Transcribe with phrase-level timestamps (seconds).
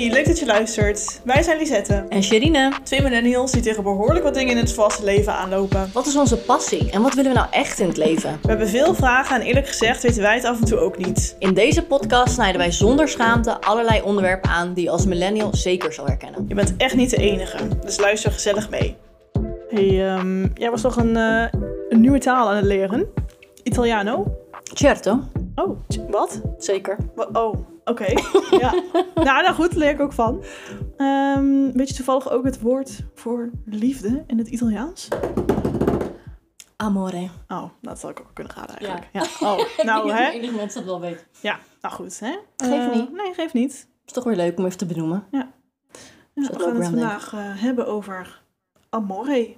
[0.00, 1.20] Hey, leuk dat je luistert.
[1.24, 2.04] Wij zijn Lisette.
[2.08, 5.90] En Sherine, Twee millennials die tegen behoorlijk wat dingen in het vaste leven aanlopen.
[5.92, 8.38] wat is onze passie en wat willen we nou echt in het leven?
[8.42, 11.36] We hebben veel vragen en eerlijk gezegd weten wij het af en toe ook niet.
[11.38, 15.92] In deze podcast snijden wij zonder schaamte allerlei onderwerpen aan die je als millennial zeker
[15.92, 16.44] zal herkennen.
[16.48, 18.96] Je bent echt niet de enige, dus luister gezellig mee.
[19.68, 21.44] Hey, ehm, jij was toch een, eh,
[21.88, 23.06] een nieuwe taal aan het leren?
[23.62, 24.36] Italiano?
[24.74, 25.20] Certo,
[25.54, 25.78] Oh,
[26.10, 26.40] wat?
[26.58, 26.96] zeker.
[27.32, 27.54] Oh,
[27.90, 28.06] oké.
[28.50, 28.74] ja.
[29.14, 30.42] Nou, nou goed, leer ik ook van.
[30.96, 35.08] Ehm, weet je toevallig ook het woord voor liefde in het Italiaans?
[36.76, 37.28] Amore.
[37.48, 39.08] Oh, dat had ik ook kunnen raden eigenlijk.
[39.12, 39.22] Ja.
[39.48, 40.28] Oh, nou hè?
[40.30, 41.26] Enig mensen dat wel weet.
[41.40, 42.36] Ja, nou goed hè?
[42.56, 43.12] Geeft Eh, niet.
[43.12, 43.86] Nee, geeft niet.
[44.06, 45.24] Is toch weer leuk om even te benoemen.
[45.30, 45.48] Ja,
[46.34, 48.42] we gaan het vandaag eh, hebben over
[48.90, 49.54] amore.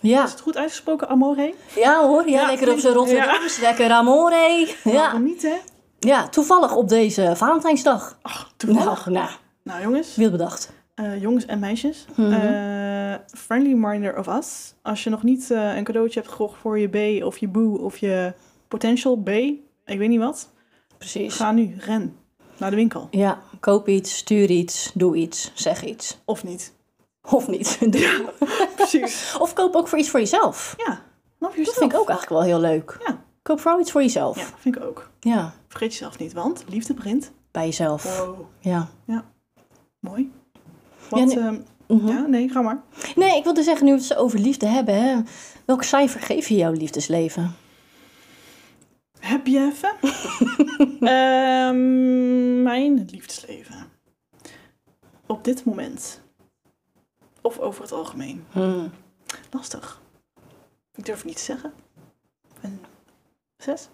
[0.00, 1.54] Ja, Is het goed uitgesproken, amore?
[1.74, 2.28] ja hoor.
[2.28, 2.98] Ja, Ja, lekker op zijn ja.
[2.98, 3.58] Rotterdams.
[3.60, 4.68] Lekker amore.
[4.84, 4.92] Ja.
[4.92, 5.56] Waarom niet hè?
[6.06, 8.18] Ja, toevallig op deze Valentijnsdag.
[8.22, 9.06] Ach, toevallig.
[9.06, 9.30] Nou, nou,
[9.62, 10.72] Nou jongens, bedacht?
[10.94, 12.06] eh, jongens en meisjes.
[12.16, 12.32] Mhm.
[12.32, 14.74] eh, friendly reminder of us.
[14.82, 16.88] Als je nog niet eh, een cadeautje hebt gekocht voor je
[17.20, 18.32] B of je boe of je
[18.68, 20.50] potential B, ik weet niet wat.
[20.98, 21.34] Precies.
[21.34, 22.16] Ga nu, ren
[22.58, 23.08] naar de winkel.
[23.10, 26.18] Ja, koop iets, stuur iets, doe iets, zeg iets.
[26.24, 26.72] Of niet.
[27.30, 27.78] Of niet.
[28.76, 29.36] Precies.
[29.38, 30.74] Of koop ook voor iets voor jezelf.
[30.86, 31.02] Ja,
[31.38, 32.98] Dat vind ik ook eigenlijk wel heel leuk.
[33.06, 33.21] Ja.
[33.42, 34.36] Koop vooral iets voor jezelf.
[34.38, 35.10] Ja, vind ik ook.
[35.20, 37.32] Ja, Vergeet jezelf niet, want liefde begint.
[37.50, 38.18] bij jezelf.
[38.18, 38.88] Wow, Ja.
[40.00, 40.32] mooi.
[41.08, 41.38] Wat, Ja, nee.
[41.38, 42.06] ehm, Mhm.
[42.08, 42.82] ja, nee, ga maar.
[43.14, 45.20] Nee, ik wilde zeggen, nu we het zo over liefde hebben, hè,
[45.64, 47.54] welk cijfer geef je jouw liefdesleven?
[49.20, 49.92] Heb je even?
[51.08, 53.88] Ehm, mijn liefdesleven.
[55.26, 56.20] Op dit moment.
[57.40, 58.44] Of over het algemeen.
[58.50, 58.90] Hmm.
[59.50, 60.00] Lastig.
[60.94, 61.72] Ik durf niet te zeggen.
[62.60, 62.80] Een
[63.62, 63.88] zes?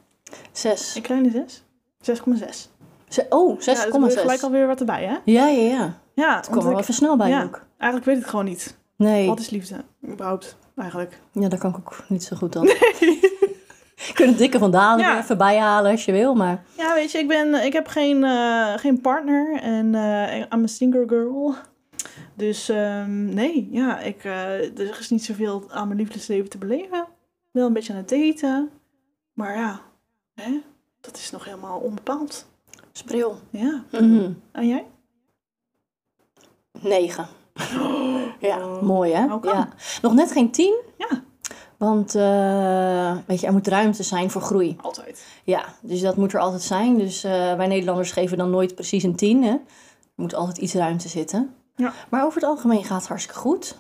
[0.53, 0.95] Zes.
[0.95, 1.63] Een kleine zes?
[2.01, 2.69] 6,6.
[3.09, 3.65] Ze- oh, 6,6.
[3.65, 5.17] Ja, dus er gelijk alweer wat erbij, hè?
[5.25, 6.01] Ja, ja, ja.
[6.15, 7.43] Ja, Het kwam want er wel ik- even snel bij ja.
[7.43, 7.67] ook.
[7.77, 8.77] eigenlijk weet ik het gewoon niet.
[8.97, 9.85] Nee, Wat is liefde?
[10.09, 11.21] Überhaupt, eigenlijk.
[11.33, 12.65] ja, daar kan ik ook niet zo goed aan.
[12.65, 15.19] Je kunt het dikke van Dalen Ja.
[15.19, 16.63] even bijhalen als je wil, maar...
[16.77, 20.67] Ja, weet je, ik, ben, ik heb geen, eh, geen partner en eh I'm a
[20.67, 21.55] single girl.
[22.35, 27.07] Dus ehm, nee, ja, ik, eh, er is niet zoveel aan mijn liefdesleven te beleven.
[27.51, 28.71] Wel een beetje aan het daten.
[29.39, 29.81] Maar ja,
[30.35, 30.61] hè,
[31.01, 32.47] dat is nog helemaal onbepaald.
[32.93, 33.39] Spril.
[33.51, 33.85] Ja.
[33.91, 34.33] Mhm.
[34.53, 34.87] En jij?
[36.81, 37.29] Negen.
[38.41, 39.25] Ja, mooi hè?
[39.43, 39.69] Ja.
[40.03, 40.83] Nog net geen tien.
[40.97, 41.23] Ja.
[41.77, 44.77] Want, eh, weet je, er moet ruimte zijn voor groei.
[44.81, 45.27] Altijd.
[45.45, 46.99] Ja, dus dat moet er altijd zijn.
[46.99, 49.43] Dus eh, wij Nederlanders geven dan nooit precies een tien.
[49.43, 49.51] Hè?
[49.53, 49.61] Er
[50.15, 51.55] moet altijd iets ruimte zitten.
[51.77, 51.93] Ja.
[52.09, 53.77] Maar over het algemeen gaat het hartstikke goed.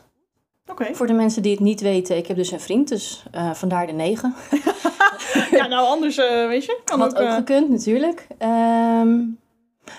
[0.67, 0.95] Oké.
[0.95, 3.87] Voor de mensen die het niet weten, ik heb dus een vriend, dus eh, vandaar
[3.87, 4.35] de negen.
[5.59, 7.21] Ja, nou anders, eh, weet je, kan Had ook...
[7.21, 8.27] ook eh, gekund natuurlijk.
[8.39, 9.17] Ehm,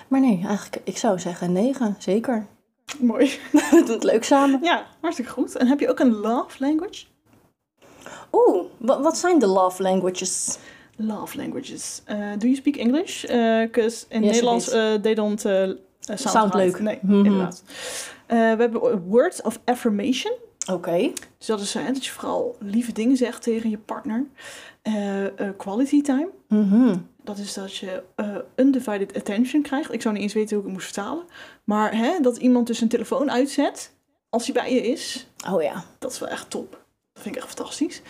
[0.08, 2.46] maar nee, eigenlijk, ik zou zeggen negen, zeker.
[2.98, 3.26] mooi.
[3.52, 4.58] We doen het leuk samen.
[4.62, 5.56] Ja, hartstikke goed.
[5.56, 7.04] En heb je ook een love language?
[8.32, 10.58] Oeh, wa- wat zijn de love languages?
[10.96, 12.02] Love languages.
[12.10, 13.20] Uh, do you speak English?
[13.66, 14.68] Because in Yes, Nederlands
[15.02, 15.78] they don't sound,
[16.20, 16.80] Sound leuk.
[16.80, 17.14] Nee, Mhm.
[17.24, 17.62] inderdaad.
[18.26, 20.32] We hebben words of affirmation.
[20.72, 21.12] Oké.
[21.38, 24.26] Dus dat is uh, dat je vooral lieve dingen zegt tegen je partner.
[24.96, 26.30] Uh, quality time.
[26.48, 26.96] Mhm.
[27.24, 29.92] Dat is dat je uh, undivided attention krijgt.
[29.92, 31.24] Ik zou niet eens weten hoe ik het moest vertalen.
[31.64, 33.94] Maar hè, dat iemand dus een telefoon uitzet
[34.28, 35.26] als hij bij je is.
[35.50, 35.84] Oh ja.
[35.98, 36.70] Dat is wel echt top.
[37.12, 38.02] Dat vind ik echt fantastisch.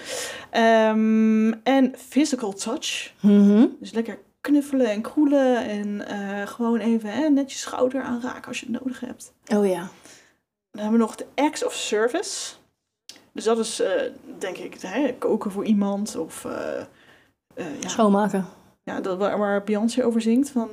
[0.53, 3.13] Um, en physical touch.
[3.21, 3.67] Mhm.
[3.81, 8.61] Dus lekker knuffelen en kroelen en uh, gewoon even hè, net je schouder aanraken als
[8.61, 9.33] je het nodig hebt.
[9.55, 9.91] Oh ja.
[10.71, 12.53] Dan hebben we nog de acts of service.
[13.33, 13.89] Dus dat is uh,
[14.39, 16.53] denk ik hè, koken voor iemand of uh,
[17.81, 17.89] ja.
[17.89, 18.47] schoonmaken.
[18.83, 20.69] Ja, dat, waar, waar Beyoncé over zingt van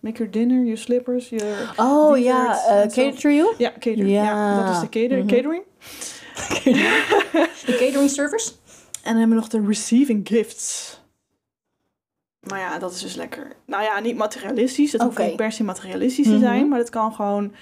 [0.00, 3.54] make your dinner, your slippers, your Oh ja, cater you?
[3.58, 4.06] Ja, cater.
[4.06, 4.22] Ja.
[4.22, 4.64] ja.
[4.64, 5.36] dat is de cater, mm -hmm.
[5.36, 5.62] catering.
[7.66, 8.52] de catering service.
[9.02, 11.00] En dan hebben we nog de receiving gifts.
[12.48, 13.52] Maar ja, dat is dus lekker.
[13.66, 14.90] Nou ja, niet materialistisch.
[14.90, 15.14] Dat okay.
[15.14, 16.54] hoeft niet per se materialistisch te zijn.
[16.54, 16.68] Mm -hmm.
[16.68, 17.52] Maar het kan gewoon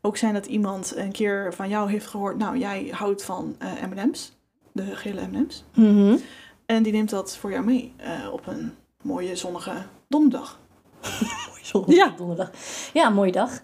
[0.00, 2.38] ook zijn dat iemand een keer van jou heeft gehoord...
[2.38, 4.32] Nou, jij houdt van uh, M&M's.
[4.72, 5.64] De gele M&M's.
[5.74, 6.20] Mm -hmm.
[6.66, 9.72] En die neemt dat voor jou mee uh, op een mooie zonnige
[10.08, 10.58] donderdag.
[11.48, 12.14] mooie zonnige ja.
[12.16, 12.50] donderdag.
[12.92, 13.60] Ja, mooie dag.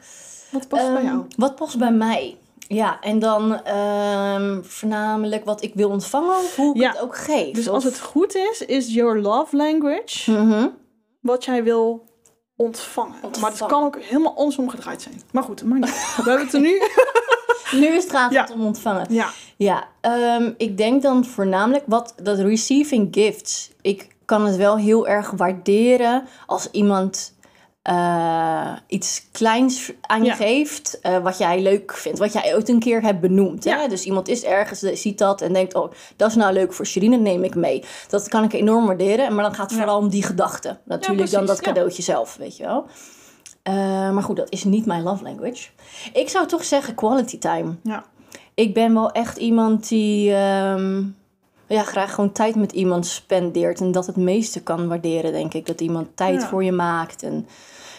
[0.50, 1.25] Wat past um, bij jou?
[1.37, 2.37] Wat past bij mij?
[2.69, 6.91] Ja, en dan um, voornamelijk wat ik wil ontvangen, hoe ik ja.
[6.91, 7.55] het ook geef.
[7.55, 10.77] Dus als het goed is, is your love language mm -hmm.
[11.21, 12.06] wat jij wil
[12.56, 13.14] ontvangen.
[13.23, 13.41] ontvangen.
[13.41, 15.23] Maar het kan ook helemaal andersom gedraaid zijn.
[15.32, 16.14] Maar goed, maar niet.
[16.17, 16.82] We hebben het er nu.
[17.81, 18.49] nu is het gaat ja.
[18.53, 19.06] om ontvangen.
[19.08, 19.31] Ja.
[19.56, 19.88] Ja,
[20.38, 23.70] um, ik denk dan voornamelijk wat dat receiving gifts.
[23.81, 27.35] Ik kan het wel heel erg waarderen als iemand
[27.87, 30.35] eh, iets kleins aan je Ja.
[30.35, 33.65] geeft, eh, wat jij leuk vindt, wat jij ooit een keer hebt benoemd.
[33.65, 33.71] Hè?
[33.71, 33.88] Ja.
[33.88, 36.87] Dus iemand is ergens, eh, ziet dat en denkt, oh, dat is nou leuk voor
[36.87, 37.85] Sherine, neem ik mee.
[38.09, 39.77] Dat kan ik enorm waarderen, maar dan gaat het Ja.
[39.77, 40.79] vooral om die gedachte.
[40.85, 42.87] Natuurlijk dan dat cadeautje zelf, weet je wel.
[44.12, 45.69] Maar goed, dat is niet mijn love language.
[46.12, 47.75] Ik zou toch zeggen quality time.
[47.82, 48.05] Ja.
[48.55, 51.03] Ik ben wel echt iemand die ehm,
[51.67, 53.81] ja, graag gewoon tijd met iemand spendeert.
[53.81, 55.67] En dat het meeste kan waarderen, denk ik.
[55.67, 57.47] Dat iemand tijd voor je maakt en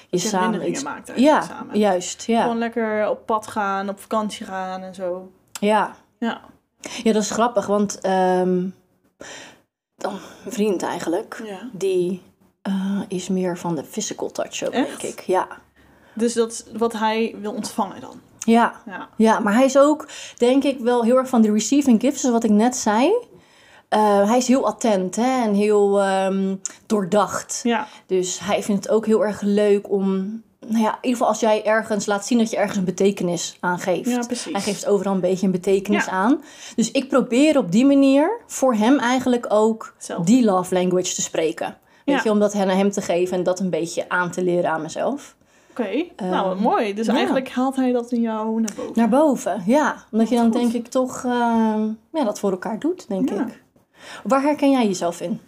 [0.09, 0.83] je samen iets...
[0.83, 1.79] maakt eigenlijk Ja, samen.
[1.79, 2.23] juist.
[2.25, 2.41] Ja.
[2.41, 5.31] Gewoon lekker op pad gaan, op vakantie gaan en zo.
[5.59, 5.95] ja.
[6.19, 6.41] Ja.
[7.03, 7.65] ja, dat is grappig.
[7.65, 8.67] Want ehm,
[9.95, 10.13] dan
[10.45, 11.69] een vriend eigenlijk, ja.
[11.71, 12.21] die
[12.61, 15.01] eh, is meer van de physical touch ook, Echt?
[15.01, 15.19] denk ik.
[15.19, 15.47] Ja.
[16.13, 18.19] Dus dat is wat hij wil ontvangen dan.
[18.39, 19.09] Ja, Ja.
[19.15, 20.07] Ja, maar hij is ook,
[20.37, 23.13] denk ik, wel heel erg van de receiving gifts, zoals wat ik net zei.
[23.89, 26.55] Eh, hij is heel attent hè, en heel ehm,
[26.85, 27.59] doordacht.
[27.63, 27.87] Ja.
[28.05, 30.15] Dus hij vindt het ook heel erg leuk om,
[30.67, 33.57] nou ja, in ieder geval als jij ergens laat zien dat je ergens een betekenis
[33.59, 34.09] aan geeft.
[34.09, 34.51] Ja, precies.
[34.51, 36.11] Hij geeft overal een beetje een betekenis Ja.
[36.11, 36.41] aan.
[36.75, 39.93] Dus ik probeer op die manier voor hem eigenlijk ook
[40.23, 41.77] die love language te spreken.
[42.05, 42.21] Weet Ja.
[42.23, 44.81] je, om dat aan hem te geven en dat een beetje aan te leren aan
[44.81, 45.35] mezelf.
[45.69, 46.03] Oké.
[46.17, 46.93] nou, Ehm, mooi.
[46.93, 47.13] Dus ja.
[47.13, 48.91] eigenlijk haalt hij dat in jou naar boven.
[48.95, 49.95] Naar boven, ja.
[50.11, 50.53] Omdat je dan goed.
[50.53, 53.45] denk ik toch ehm, ja, dat voor elkaar doet, denk Ja.
[53.45, 53.61] ik.
[54.23, 55.39] Waar herken jij jezelf in?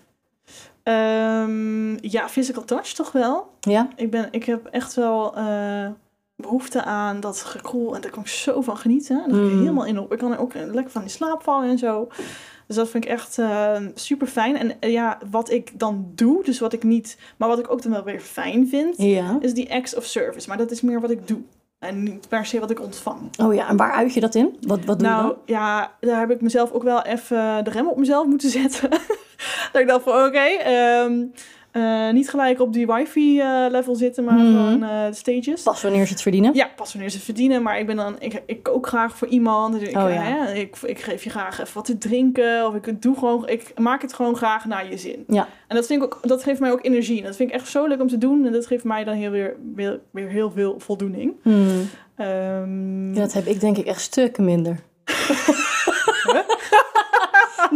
[0.83, 3.51] Ehm, ja, physical touch toch wel.
[3.59, 3.87] Ja?
[3.95, 5.87] Ik, ben, ik heb echt wel eh,
[6.35, 7.95] behoefte aan dat gekoel.
[7.95, 9.15] En daar kan ik zo van genieten.
[9.17, 9.59] Daar ga ik Mm.
[9.59, 10.11] helemaal in op.
[10.11, 12.07] Ik kan er ook lekker van in slaap vallen en zo.
[12.67, 13.37] Dus dat vind ik echt
[13.95, 14.57] super fijn.
[14.57, 17.17] En eh, ja, wat ik dan doe, dus wat ik niet...
[17.37, 19.37] Maar wat ik ook dan wel weer fijn vind, Ja.
[19.39, 20.47] is die acts of service.
[20.47, 21.41] Maar dat is meer wat ik doe.
[21.79, 23.19] En niet per se wat ik ontvang.
[23.41, 24.57] Oh ja, en waar uit je dat in?
[24.67, 25.37] Wat, wat doe je Nou dan?
[25.45, 28.89] ja, daar heb ik mezelf ook wel even de rem op mezelf moeten zetten.
[29.71, 31.23] dat ik dacht van oké, ehm,
[31.71, 34.45] eh, niet gelijk op die wifi eh, level zitten, maar Mhm.
[34.45, 35.63] gewoon de stages.
[35.63, 36.54] Pas wanneer ze het verdienen?
[36.54, 39.80] Ja, pas wanneer ze verdienen, maar ik ben dan, ik, ik kook graag voor iemand.
[39.80, 40.21] Dus ik, Oh, ja.
[40.21, 42.68] hè, ik, ik geef je graag even wat te drinken.
[42.68, 45.24] Of ik doe gewoon, ik maak het gewoon graag naar je zin.
[45.27, 45.48] Ja.
[45.68, 47.18] En dat vind ik ook, dat geeft mij ook energie.
[47.19, 48.45] En dat vind ik echt zo leuk om te doen.
[48.45, 51.33] En dat geeft mij dan heel weer, weer, weer heel veel voldoening.
[51.44, 51.89] Hmm.
[52.16, 54.75] Ehm, Ja, dat heb ik denk ik echt stukken minder.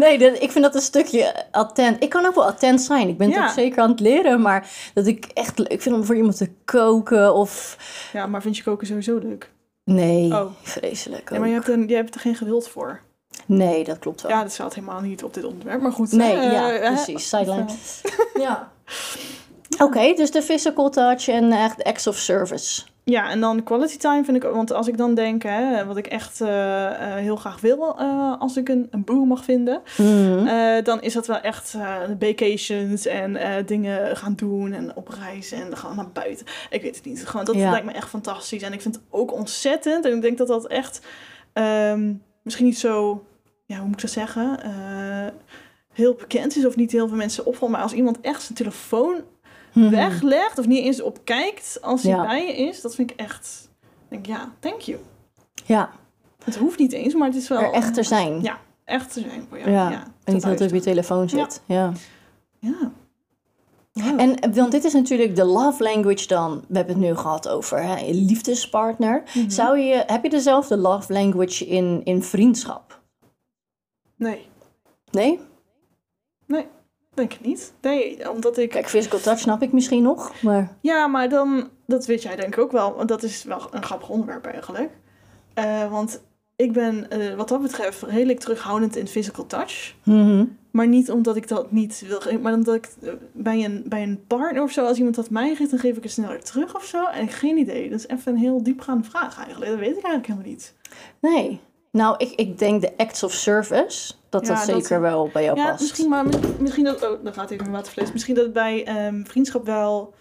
[0.03, 2.03] nee, dat, ik vind dat een stukje attent.
[2.03, 3.07] Ik kan ook wel attent zijn.
[3.07, 3.43] Ik ben het Ja.
[3.45, 4.41] ook zeker aan het leren.
[4.41, 7.77] Maar dat ik echt leuk vind om voor iemand te koken of...
[8.13, 9.51] ja, maar vind je koken sowieso leuk?
[9.83, 10.45] Nee, Oh.
[10.61, 12.99] vreselijk Ja, maar je hebt, er, je hebt er geen geduld voor.
[13.45, 14.31] Nee, dat klopt wel.
[14.31, 15.81] Ja, dat staat helemaal niet op dit onderwerp.
[15.81, 16.11] Maar goed.
[16.11, 17.29] Nee, ja, eh, precies.
[17.29, 17.65] Sideline.
[18.33, 18.71] Ja.
[19.79, 22.81] Oké, dus de physical touch en echt acts of service.
[23.05, 24.55] Ja, en dan quality time vind ik ook.
[24.55, 28.39] Want als ik dan denk, hè, wat ik echt eh, eh, heel graag wil eh,
[28.39, 29.81] als ik een, een boe mag vinden.
[29.97, 30.83] Mhm.
[30.83, 31.75] dan is dat wel echt
[32.19, 36.45] vacations en dingen gaan doen en op reis en gaan naar buiten.
[36.69, 37.27] Ik weet het niet.
[37.27, 37.71] Gewoon, dat Ja.
[37.71, 38.61] lijkt me echt fantastisch.
[38.61, 40.05] En ik vind het ook ontzettend.
[40.05, 41.01] En ik denk dat dat echt
[41.53, 42.13] ehm,
[42.43, 43.25] misschien niet zo,
[43.65, 44.59] ja, hoe moet ik dat zeggen?
[45.93, 47.71] Heel bekend is of niet heel veel mensen opvalt.
[47.71, 49.21] Maar als iemand echt zijn telefoon
[49.73, 49.89] Mhm.
[49.89, 52.25] weglegt of niet eens op kijkt als hij Ja.
[52.25, 53.69] bij je is, dat vind ik echt.
[54.07, 54.99] Denk ja, thank you.
[55.65, 55.89] Ja,
[56.43, 57.59] Het hoeft niet eens, maar het is wel.
[57.61, 58.41] er echt te zijn.
[58.41, 59.71] Ja, echt te zijn voor jou.
[59.71, 61.61] Ja, Ja, en niet het op je telefoon zit.
[61.65, 61.91] Ja.
[62.59, 62.91] Ja.
[64.17, 66.63] En want dit is natuurlijk de love language dan.
[66.67, 69.23] We hebben het nu gehad over hè, je liefdespartner.
[69.33, 69.49] Mhm.
[69.49, 73.01] Zou je, heb je dezelfde love language in, in vriendschap?
[74.15, 74.47] Nee,
[75.11, 75.39] Nee?
[77.13, 77.73] Denk ik niet.
[77.81, 78.69] Nee, omdat ik.
[78.69, 80.41] Kijk, physical touch snap ik misschien nog.
[80.41, 81.69] Maar Ja, maar dan.
[81.85, 82.95] Dat weet jij denk ik ook wel.
[82.95, 84.89] Want dat is wel een grappig onderwerp eigenlijk.
[85.53, 86.21] Eh, want
[86.55, 89.95] ik ben eh, wat dat betreft redelijk terughoudend in physical touch.
[90.03, 90.45] Mhm.
[90.71, 94.03] Maar niet omdat ik dat niet wil geven, maar omdat ik eh, bij een, bij
[94.03, 96.75] een partner of zo, als iemand dat mij geeft, dan geef ik het sneller terug
[96.75, 97.05] of zo.
[97.05, 97.89] En geen idee.
[97.89, 99.71] Dat is even een heel diepgaande vraag eigenlijk.
[99.71, 100.73] Dat weet ik eigenlijk helemaal niet.
[101.19, 101.61] Nee.
[101.93, 105.43] Nou, ik, ik denk de acts of service, dat Ja, dat dat- zeker wel bij
[105.43, 105.79] jou Ja, past.
[105.81, 107.03] misschien, maar mis- misschien dat.
[107.09, 108.11] Oh, dan gaat even mijn waterfles.
[108.11, 110.13] Misschien dat het bij ehm, vriendschap wel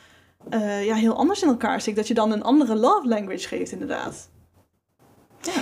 [0.51, 1.97] eh, ja, heel anders in elkaar zit.
[1.97, 4.29] Dat je dan een andere love language geeft, inderdaad.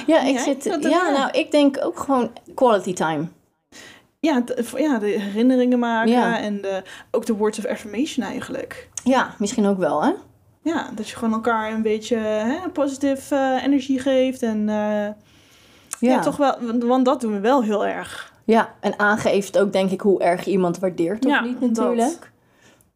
[0.06, 0.64] Ja, ik zit.
[0.64, 1.10] Ja, ja.
[1.10, 3.28] nou, ik denk ook gewoon quality time.
[4.20, 6.40] Ja, de, ja, de herinneringen maken Ja.
[6.40, 8.88] en de, ook de words of affirmation eigenlijk.
[9.04, 10.12] Ja, misschien ook wel, hè?
[10.62, 14.42] Ja, dat je gewoon elkaar een beetje hè, positieve eh, energie geeft.
[14.42, 15.08] En eh,
[16.08, 16.20] ja.
[16.20, 16.54] toch wel,
[16.86, 18.32] want- dat doen we wel heel erg.
[18.44, 21.70] Ja, en aangeeft ook denk ik hoe erg iemand waardeert of Ja, niet dat.
[21.70, 22.30] natuurlijk.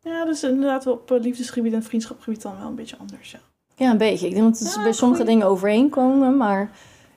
[0.00, 3.30] Ja, dus inderdaad op eh, liefdesgebied en vriendschapgebied dan wel een beetje anders.
[3.30, 3.38] Ja.
[3.76, 4.26] Ja, een beetje.
[4.26, 5.34] Ik denk dat het Ja, bij sommige goeie.
[5.36, 6.70] dingen overeenkomen, maar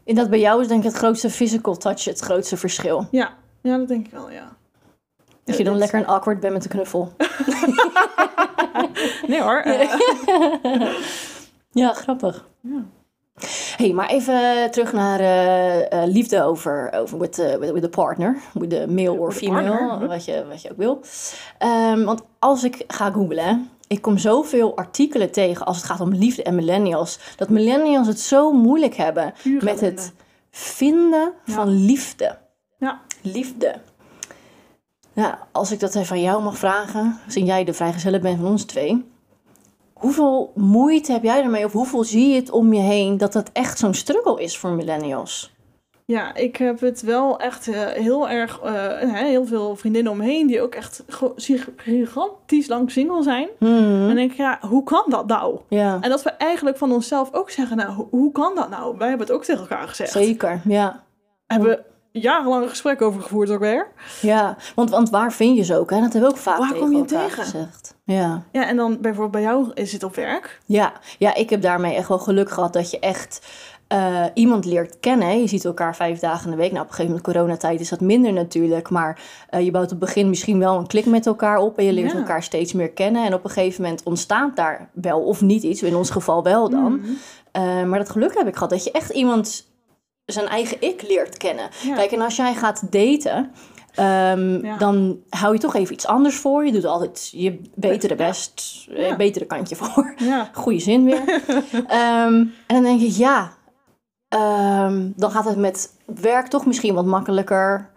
[0.03, 3.08] in dat bij jou is denk ik het grootste physical touch het grootste verschil.
[3.12, 4.56] Ja, ja, dat denk ik wel, ja.
[5.44, 7.13] Dat je dan lekker een awkward bent met de knuffel.
[9.27, 9.63] Nee hoor.
[11.72, 12.46] Ja, grappig.
[12.62, 12.84] Ja.
[13.77, 17.89] Hey, maar even terug naar eh, eh, liefde over, over with, the, with, with the
[17.89, 18.38] partner.
[18.53, 21.01] With the male or female, wat je, wat je ook wil.
[21.57, 26.13] Ehm, want als ik ga googlen, ik kom zoveel artikelen tegen als het gaat om
[26.13, 27.19] liefde en millennials.
[27.36, 30.13] Dat millennials het zo moeilijk hebben Pure met het
[30.51, 31.53] vinden Ja.
[31.53, 32.38] van liefde.
[32.77, 33.00] Ja.
[33.22, 33.75] Liefde.
[35.13, 38.48] Ja, als ik dat even aan jou mag vragen, gezien jij de vrijgezelle bent van
[38.48, 39.05] ons twee.
[40.00, 43.50] Hoeveel moeite heb jij ermee of hoeveel zie je het om je heen dat dat
[43.54, 45.56] echt zo'n struggle is voor millennials?
[46.06, 48.74] Ja, ik heb het wel echt eh, heel erg, eh,
[49.13, 51.04] heel veel vriendinnen om me heen die ook echt
[51.75, 53.48] gigantisch lang single zijn.
[53.60, 55.60] En dan denk ik, ja, hoe kan dat nou?
[55.70, 58.98] Ja, En dat we eigenlijk van onszelf ook zeggen, nou, ho- hoe kan dat nou?
[58.98, 60.12] Wij hebben het ook tegen elkaar gezegd.
[60.12, 60.62] zeker.
[60.66, 61.04] Ja.
[61.48, 63.88] Hebben we jarenlang gesprek over gevoerd ook weer.
[64.22, 65.90] Ja, want, want waar vind je ze ook?
[65.90, 66.00] Hè?
[66.02, 67.44] Dat hebben we ook vaak Waar tegen kom je tegen?
[67.44, 67.96] gezegd.
[68.04, 68.44] Ja.
[68.52, 70.60] Ja, en dan bijvoorbeeld bij jou is het op werk.
[70.66, 73.48] Ja, ja, ik heb daarmee echt wel geluk gehad dat je echt
[73.88, 75.40] eh, iemand leert kennen.
[75.42, 76.72] Je ziet elkaar vijf dagen in de week.
[76.72, 78.90] Nou, op een gegeven moment coronatijd is dat minder natuurlijk.
[78.90, 81.78] Maar eh, je bouwt op het begin misschien wel een klik met elkaar op.
[81.78, 82.18] En je leert Ja.
[82.18, 83.26] elkaar steeds meer kennen.
[83.26, 85.82] En op een gegeven moment ontstaat daar wel of niet iets.
[85.84, 86.96] In ons geval wel dan.
[87.00, 87.10] Mhm.
[87.52, 89.66] Eh, maar dat geluk heb ik gehad dat je echt iemand
[90.34, 91.69] zijn eigen ik leert kennen.
[91.84, 91.96] Ja.
[91.96, 93.51] Kijk, en als jij gaat daten...
[93.96, 94.77] ehm, Ja.
[94.77, 96.65] Dan hou je toch even iets anders voor.
[96.65, 99.15] Je doet altijd je betere best, eh, Ja.
[99.15, 100.13] betere kantje voor.
[100.17, 101.24] Ja, Goeie zin weer.
[101.88, 103.51] Ehm, en dan denk ik, ja,
[104.29, 107.89] ehm, dan gaat het met werk toch misschien wat makkelijker.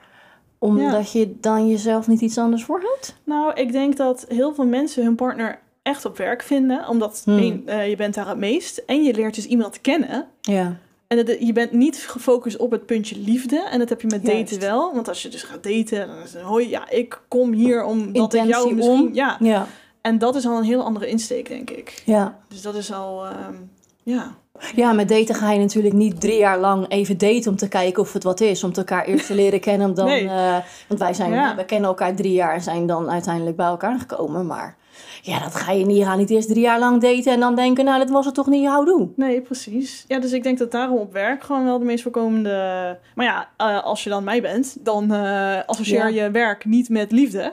[0.59, 3.17] Omdat je dan jezelf niet iets anders voorhoudt.
[3.25, 6.89] nou, ik denk dat heel veel mensen hun partner echt op werk vinden.
[6.89, 7.39] Omdat Hmm.
[7.39, 8.79] één, eh, je bent daar het meest.
[8.79, 10.27] En je leert dus iemand kennen.
[10.41, 10.77] Ja.
[11.11, 13.69] En het- je bent niet gefocust op het puntje liefde.
[13.71, 14.59] En dat heb je met daten Juist.
[14.59, 14.95] wel.
[14.95, 18.35] Want als je dus gaat daten, dan is het hoi, ja, ik kom hier omdat
[18.35, 18.99] ik jou misschien...
[19.07, 19.15] om.
[19.15, 19.67] Ja, Ja.
[20.01, 22.03] en dat is al een heel andere insteek, denk ik.
[22.05, 22.39] Ja.
[22.49, 23.55] Dus dat is al, ehm,
[24.03, 24.35] ja.
[24.77, 28.03] ja, met daten ga je natuurlijk niet drie jaar lang even daten om te kijken
[28.03, 28.65] of het wat is.
[28.65, 29.95] Om elkaar eerst te leren kennen.
[29.95, 30.29] Dan, Nee.
[30.29, 30.57] eh,
[30.89, 31.57] want wij zijn, Ja.
[31.57, 34.47] we kennen elkaar drie jaar en zijn dan uiteindelijk bij elkaar gekomen.
[34.47, 34.77] Maar
[35.23, 35.97] ja, dat ga je niet.
[35.97, 38.35] Je gaat niet eerst drie jaar lang daten en dan denken, nou, dat was het
[38.35, 39.09] toch niet, houdoe.
[39.17, 40.05] Nee, precies.
[40.09, 42.99] Ja, dus ik denk dat daarom op werk gewoon wel de meest voorkomende...
[43.15, 46.25] Maar ja, eh, als je dan mij bent, dan eh, associeer Ja.
[46.25, 47.53] je werk niet met liefde.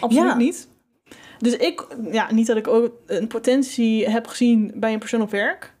[0.00, 0.36] Absoluut Ja.
[0.36, 0.68] niet.
[1.38, 5.30] Dus ik, ja, niet dat ik ook een potentie heb gezien bij een persoon op
[5.30, 5.73] werk.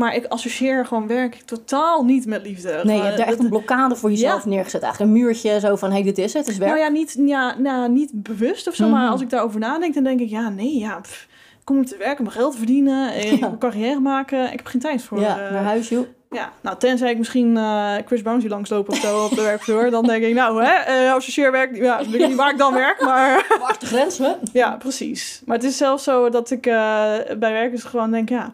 [0.00, 2.80] Maar ik associeer gewoon werk totaal niet met liefde.
[2.82, 4.82] Nee, je hebt daar echt een blokkade voor jezelf neergezet.
[4.82, 6.70] Eigenlijk een muurtje zo van, hé, hey, dit is het, het is werk.
[6.70, 8.92] Nou ja, niet, ja, nou, niet bewust of zo, Mhm.
[8.92, 11.26] maar als ik daarover nadenk, dan denk ik, ja, nee, ja, pff,
[11.58, 13.46] ik kom om te werken, om geld te verdienen, eh, Ja.
[13.46, 14.44] een carrière maken.
[14.44, 15.20] Ik heb geen tijd voor.
[15.20, 16.06] Ja, eh, naar huis, joh.
[16.30, 19.90] ja, nou, tenzij ik misschien eh, Chris Brown zie langslopen of zo op de werkvloer,
[19.90, 23.00] dan denk ik, nou, hè, eh associeerwerk, ja, ik weet niet waar ik dan werk,
[23.02, 24.32] maar Waar is de grens, hè?
[24.52, 25.42] ja, precies.
[25.44, 28.52] Maar het is zelfs zo dat ik bij werk dus gewoon denk, ja,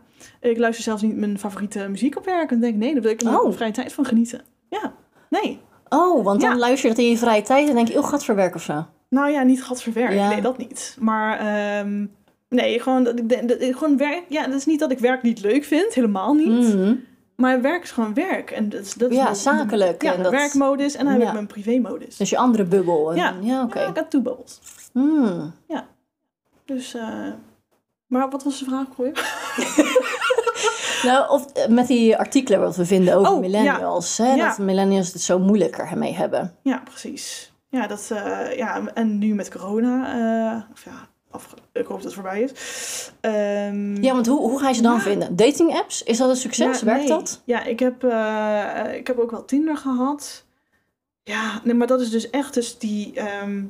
[0.50, 2.50] ik luister zelfs niet mijn favoriete muziek op werk.
[2.50, 3.52] En denk nee, daar wil ik Oh.
[3.52, 4.40] vrije tijd van genieten.
[4.70, 4.92] Ja,
[5.30, 5.60] nee.
[5.88, 6.56] Oh, want dan Ja.
[6.56, 8.86] luister je dat in je vrije tijd en denk je, oh, gaat verwerken of zo.
[9.08, 10.14] Nou ja, niet gat verwerkt.
[10.14, 10.28] Ja.
[10.28, 10.96] Nee, dat niet.
[11.00, 12.06] Maar ehm,
[12.48, 14.22] nee, gewoon, dat ik gewoon werk.
[14.28, 16.74] Ja, dat is niet dat ik werk niet leuk vind, helemaal niet.
[16.74, 16.94] Mhm.
[17.36, 18.50] Maar werk is gewoon werk.
[18.50, 20.02] En dat is, dat is Ja, mijn- zakelijk.
[20.02, 21.28] Ja, En dat- werkmodus en dan heb Ja.
[21.28, 22.16] ik mijn privémodus.
[22.16, 23.10] Dus je andere bubbel.
[23.10, 23.34] En, Ja.
[23.40, 23.80] ja oké.
[23.80, 24.60] Ja, ik had two bubbles.
[24.92, 25.52] Hmm.
[26.64, 27.08] Dus, eh,
[28.06, 29.12] maar wat was de vraag voor je?
[31.02, 34.18] Nou, of eh, met die artikelen wat we vinden over Oh, millennials.
[34.18, 34.48] Hè, Ja.
[34.48, 36.54] Dat millennials het zo moeilijker mee hebben.
[36.62, 37.52] Ja, precies.
[37.68, 40.12] Ja, dat, eh, ja, en nu met corona,
[40.54, 41.08] eh, of ja,
[41.72, 42.52] ik hoop dat het voorbij is.
[43.20, 45.00] Ehm, Ja, want hoe, hoe ga je ze dan Ja.
[45.00, 45.36] vinden?
[45.36, 46.02] Dating apps?
[46.02, 46.82] Is dat een succes?
[46.82, 47.08] Werkt nee.
[47.08, 47.42] dat?
[47.44, 48.04] Ja, ik heb,
[48.94, 50.44] ik heb ook wel Tinder gehad.
[51.22, 53.12] Ja, nee, maar dat is dus echt dus die...
[53.14, 53.62] ehm,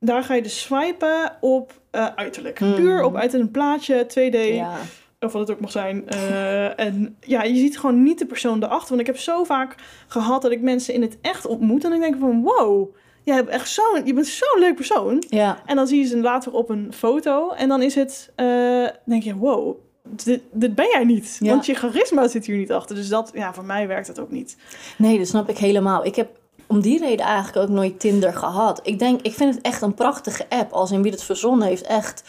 [0.00, 1.72] daar ga je dus swipen op
[2.14, 2.58] uiterlijk.
[2.58, 2.74] Hmm.
[2.74, 4.76] Puur op uit een plaatje, 2D, Ja.
[5.20, 6.08] Of wat het ook mag zijn.
[6.08, 8.88] Eh, en ja, je ziet gewoon niet de persoon erachter.
[8.88, 9.74] Want ik heb zo vaak
[10.08, 11.84] gehad dat ik mensen in het echt ontmoet.
[11.84, 15.24] En ik denk van, wow, jij hebt echt zo'n, je bent zo'n leuk persoon.
[15.28, 15.62] Ja.
[15.66, 17.50] En dan zie je ze later op een foto.
[17.50, 21.36] En dan is het, eh, denk je, wow, dit, dit ben jij niet.
[21.40, 21.50] Ja.
[21.50, 22.96] Want je charisma zit hier niet achter.
[22.96, 24.56] Dus dat, ja, voor mij werkt dat ook niet.
[24.98, 26.04] Nee, dat snap ik helemaal.
[26.04, 26.28] Ik heb
[26.66, 28.80] om die reden eigenlijk ook nooit Tinder gehad.
[28.82, 30.72] Ik denk, ik vind het echt een prachtige app.
[30.72, 32.22] Als in wie het verzonnen heeft, echt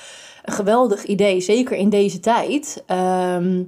[0.44, 1.42] een geweldig idee.
[1.42, 2.84] Zeker in deze tijd.
[2.86, 3.64] Ehm,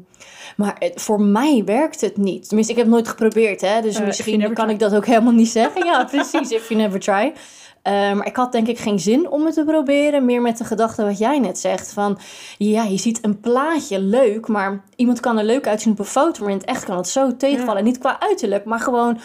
[0.57, 2.47] maar het- voor mij werkt het niet.
[2.47, 3.61] Tenminste, ik heb het nooit geprobeerd.
[3.61, 3.81] Hè?
[3.81, 4.73] Dus Eh, misschien kan try.
[4.73, 5.85] ik dat ook helemaal niet zeggen.
[5.85, 6.51] Ja, precies.
[6.51, 7.33] If you never try.
[7.81, 10.25] Eh, maar ik had denk ik geen zin om het te proberen.
[10.25, 11.93] Meer met de gedachte wat jij net zegt.
[11.93, 12.17] Van
[12.57, 14.47] ja, je ziet een plaatje leuk.
[14.47, 16.41] Maar iemand kan er leuk uitzien op een foto.
[16.43, 17.77] Maar in het echt kan het zo tegenvallen.
[17.83, 17.87] Ja.
[17.87, 19.19] Niet qua uiterlijk, maar gewoon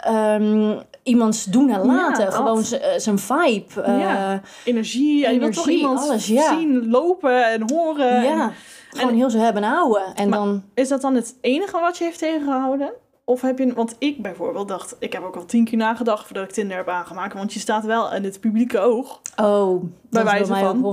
[0.00, 2.24] ehm, iemands doen en laten.
[2.24, 2.34] dat.
[2.34, 3.82] Gewoon eh, zijn vibe.
[3.82, 4.40] eh, Ja.
[4.64, 5.26] Energie.
[5.26, 6.58] En je wilt toch iemand alles, ja.
[6.58, 8.22] zien, lopen en horen.
[8.22, 8.52] ja.
[8.90, 10.02] En Gewoon heel zo hebben en houden.
[10.14, 10.62] En Maar- dan...
[10.74, 12.92] is dat dan het enige wat je heeft tegengehouden?
[13.24, 13.74] Of heb je...
[13.74, 14.96] Want ik bijvoorbeeld dacht...
[14.98, 17.34] Ik heb ook al tien keer nagedacht voordat ik Tinder heb aangemaakt.
[17.34, 19.20] Want je staat wel in het publieke oog.
[19.42, 20.84] Oh, dat Bij is bij mij van.
[20.84, 20.92] ook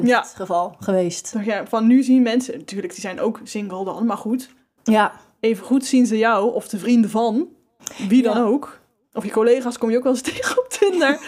[0.00, 0.20] 100% Ja.
[0.20, 1.34] het geval geweest.
[1.44, 2.58] Ja, van nu zien mensen...
[2.58, 4.06] Natuurlijk, die zijn ook single dan.
[4.06, 4.48] Maar goed.
[4.82, 6.54] Ja, Even goed zien ze jou.
[6.54, 7.48] Of de vrienden van.
[8.08, 8.42] Wie dan Ja.
[8.42, 8.80] ook.
[9.16, 11.18] Of je collega's kom je ook wel eens tegen op Tinder.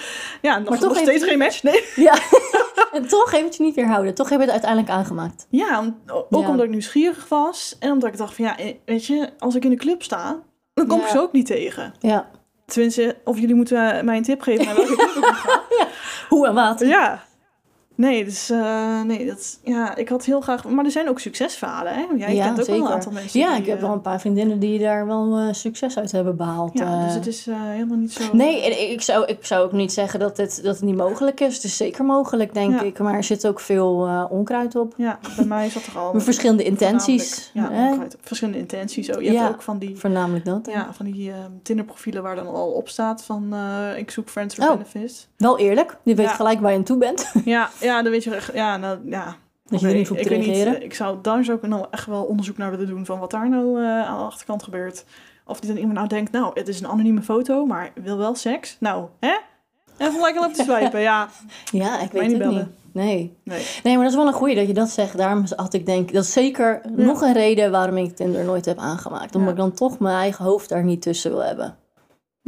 [0.42, 1.62] Ja, nog, Maar toch nog steeds geen match.
[1.62, 1.84] Nee.
[1.96, 2.14] ja.
[2.92, 4.14] en toch heeft je niet weerhouden.
[4.14, 5.46] Toch heb je het uiteindelijk aangemaakt.
[5.50, 6.48] Ja, om- ook Ja.
[6.48, 7.76] omdat ik nieuwsgierig was.
[7.80, 10.42] En omdat ik dacht van ja, eh, weet je, als ik in de club sta,
[10.74, 11.10] dan kom ik Ja.
[11.12, 11.94] ze ook niet tegen.
[12.00, 12.30] Ja.
[12.66, 15.60] Tenminste, of jullie moeten mij een tip geven naar welke club ik moet gaan.
[16.28, 16.80] Hoe en wat.
[16.80, 17.22] Ja.
[17.98, 18.52] Nee, dus
[19.04, 20.64] nee, dat, ja, ik had heel graag...
[20.68, 22.04] Maar er zijn ook succesverhalen, hè?
[22.16, 22.84] Jij Ja, kent ook wel zeker.
[22.90, 25.36] een aantal mensen Ja, die, ik heb eh, wel een paar vriendinnen die daar wel
[25.38, 26.78] eh, succes uit hebben behaald.
[26.78, 28.22] Ja, dus het is helemaal niet zo...
[28.32, 31.54] Nee, ik zou, ik zou ook niet zeggen dat het, dat het niet mogelijk is.
[31.54, 32.82] Het is zeker mogelijk, denk Ja.
[32.86, 32.98] ik.
[32.98, 34.94] Maar er zit ook veel onkruid op.
[34.96, 36.12] Ja, bij mij zat er al...
[36.12, 37.50] Maar verschillende intenties.
[37.54, 37.88] Ja, hè?
[37.90, 38.16] onkruid.
[38.20, 39.10] verschillende intenties.
[39.16, 39.42] Oh, je Ja.
[39.42, 39.96] hebt ook van die...
[39.96, 40.68] Voornamelijk dat.
[40.72, 43.54] Ja, van die Tinder-profielen waar dan al op staat van
[43.96, 44.72] ik zoek friends with Oh.
[44.72, 45.28] benefits.
[45.36, 45.96] Wel eerlijk.
[46.02, 47.32] Je weet gelijk waar je aan toe bent.
[47.44, 49.36] Ja, ja, dan weet je echt, ja, nou, ja.
[49.64, 50.82] Dat je er niet op ik niet, reageren.
[50.82, 53.82] ik zou daar ik nou echt wel onderzoek naar willen doen van wat daar nou
[53.82, 55.04] eh, aan de achterkant gebeurt.
[55.46, 58.34] Of die dan iemand nou denkt, nou, het is een anonieme foto, maar wil wel
[58.34, 58.76] seks.
[58.80, 59.36] Nou, hè?
[59.98, 61.28] Even lekker op te swipen, ja.
[61.72, 62.54] Ja, ik weet niet het bellen.
[62.54, 62.94] niet.
[62.94, 63.36] Nee.
[63.44, 63.66] Nee.
[63.82, 65.16] nee, maar dat is wel een goeie dat je dat zegt.
[65.16, 68.78] Daarom had ik denk, dat is zeker nog een reden waarom ik Tinder nooit heb
[68.78, 69.34] aangemaakt.
[69.34, 69.50] Omdat Ja.
[69.54, 71.76] ik dan toch mijn eigen hoofd daar niet tussen wil hebben.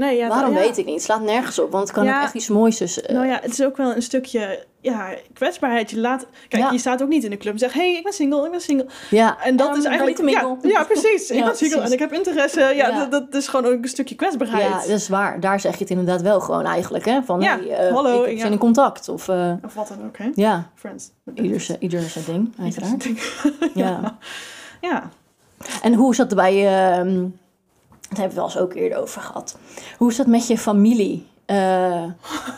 [0.00, 0.58] Nee, ja, waarom ja.
[0.60, 0.94] weet ik niet.
[0.94, 2.16] Het slaat nergens op, want het kan Ja.
[2.18, 3.04] ook echt iets moois tussen.
[3.08, 5.90] eh, Nou ja, het is ook wel een stukje ja, kwetsbaarheid.
[5.90, 6.70] Je laat, kijk, Ja.
[6.70, 8.60] je staat ook niet in de club en zegt, hey, ik ben single, ik ben
[8.60, 8.86] single.
[9.10, 9.36] ja.
[9.42, 10.28] En dat Ehm, is eigenlijk...
[10.30, 11.30] Ja, ja, precies.
[11.30, 11.76] Ik ben single precies.
[11.76, 12.60] en ik heb interesse.
[12.60, 13.04] Ja, Ja.
[13.06, 14.62] Dat, dat is gewoon ook een stukje kwetsbaarheid.
[14.68, 15.40] Ja, dat is waar.
[15.40, 17.04] Daar zeg je het inderdaad wel gewoon eigenlijk.
[17.04, 17.22] Hè?
[17.22, 19.08] Van, Ja, hey, eh, hallo, ik zin in contact.
[19.08, 20.30] Of eh, Of wat dan ook, hè?
[20.34, 21.10] ja, Friends.
[21.34, 23.08] ieder zijn, ieder zijn ding, uiteraard.
[23.74, 24.18] Ja.
[24.80, 25.10] Ja.
[25.82, 27.20] En hoe is dat bij je...
[28.10, 29.58] dat hebben we wel eens ook eerder over gehad.
[29.98, 31.28] Hoe is dat met je familie?
[31.50, 32.02] eh,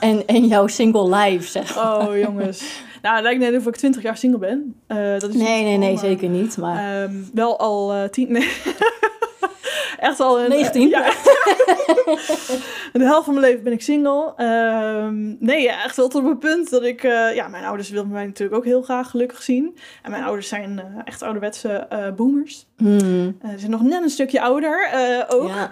[0.01, 2.09] en, en jouw single life, zeg maar?
[2.09, 2.63] Oh, jongens.
[3.03, 4.75] Nou, het lijkt net of ik 20 jaar single ben.
[4.87, 6.57] Eh, dat is Nee, nee, nee, maar, zeker niet.
[6.57, 8.33] Maar ehm, wel al eh, tien...
[8.33, 8.53] Nee.
[9.99, 10.49] Echt al een...
[10.49, 10.89] 19?
[10.89, 11.03] ja.
[12.93, 14.33] de helft van mijn leven ben ik single.
[14.37, 17.05] Ehm, nee, ja, echt wel tot op het punt dat ik...
[17.05, 19.79] eh, ja, mijn ouders wilden mij natuurlijk ook heel graag gelukkig zien.
[20.03, 22.67] En mijn ouders zijn eh, echt ouderwetse eh boomers.
[22.77, 24.91] hmm, ze zijn nog net een stukje ouder
[25.29, 25.49] ook.
[25.49, 25.71] ja.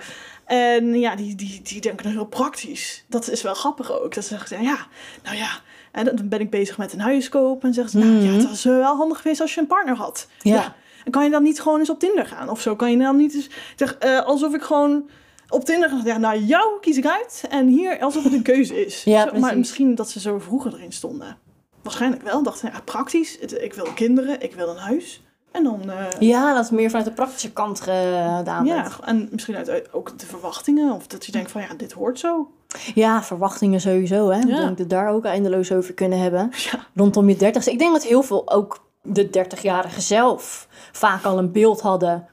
[0.51, 3.05] En ja, die, die, die denken dan heel praktisch.
[3.09, 4.15] Dat is wel grappig ook.
[4.15, 4.87] Dat ze zeggen, ja,
[5.25, 5.49] nou ja.
[5.93, 7.69] En dan ben ik bezig met een huis kopen.
[7.69, 9.97] En zeggen ze, nou ja, het was eh, wel handig geweest als je een partner
[9.97, 10.29] had.
[10.39, 10.75] Ja.
[11.05, 12.49] En kan je dan niet gewoon eens op Tinder gaan?
[12.49, 13.51] Of zo, kan je dan niet eens...
[13.77, 15.11] Zeg, alsof ik gewoon
[15.51, 15.91] op Tinder.
[16.05, 17.45] Ja, nou, jou kies ik uit.
[17.51, 19.05] En hier, alsof het een keuze is.
[19.15, 21.37] Ja, Zo, maar misschien dat ze zo vroeger erin stonden.
[21.83, 22.43] Waarschijnlijk wel.
[22.43, 23.39] Dachten, ja, praktisch.
[23.39, 25.23] Ik wil kinderen, ik wil een huis.
[25.53, 25.91] En dan...
[25.91, 28.99] eh, ja, dat is meer vanuit de praktische kant gedaan ja, werd.
[29.05, 30.93] en misschien uit, ook de verwachtingen.
[30.95, 32.51] Of dat je denkt van, ja, dit hoort zo.
[32.95, 34.29] Ja, verwachtingen sowieso.
[34.31, 34.39] Hè?
[34.41, 34.57] Ik Ja.
[34.61, 36.51] denk dat daar ook eindeloos over kunnen hebben.
[36.73, 36.87] Ja.
[36.95, 37.71] Rondom je dertigste.
[37.73, 42.29] Ik denk dat heel veel ook de 30-jarigen zelf vaak al een beeld hadden...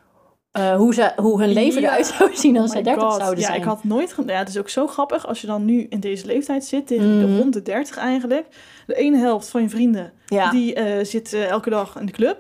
[0.51, 1.88] eh, hoe, ze, hoe hun leven Ja.
[1.88, 3.13] eruit zou zien als Oh ze my 30 God.
[3.15, 3.60] zouden ja, zijn.
[3.60, 4.15] ik had nooit...
[4.25, 7.19] Ja, het is ook zo grappig als je dan nu in deze leeftijd zit, tegen
[7.19, 7.38] de Mhm.
[7.38, 8.45] rond de 30 eigenlijk.
[8.88, 10.49] De ene helft van je vrienden, ja.
[10.51, 12.38] die eh, zit eh, elke dag in de club.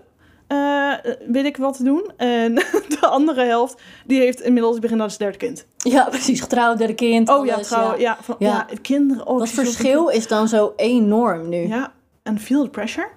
[1.27, 2.11] weet ik wat te doen.
[2.17, 2.55] En
[2.99, 5.65] de andere helft, die heeft inmiddels begin zijn derde kind.
[5.77, 6.41] ja, precies.
[6.41, 7.29] Getrouwd, derde kind.
[7.29, 8.17] Oh ja, trouw, ja.
[8.21, 8.47] van, ja.
[8.69, 8.77] Ja.
[8.81, 9.27] kinderen.
[9.27, 11.67] Oh, Dat verschil is dan zo enorm nu.
[11.67, 11.93] Ja,
[12.23, 13.07] en feel the pressure.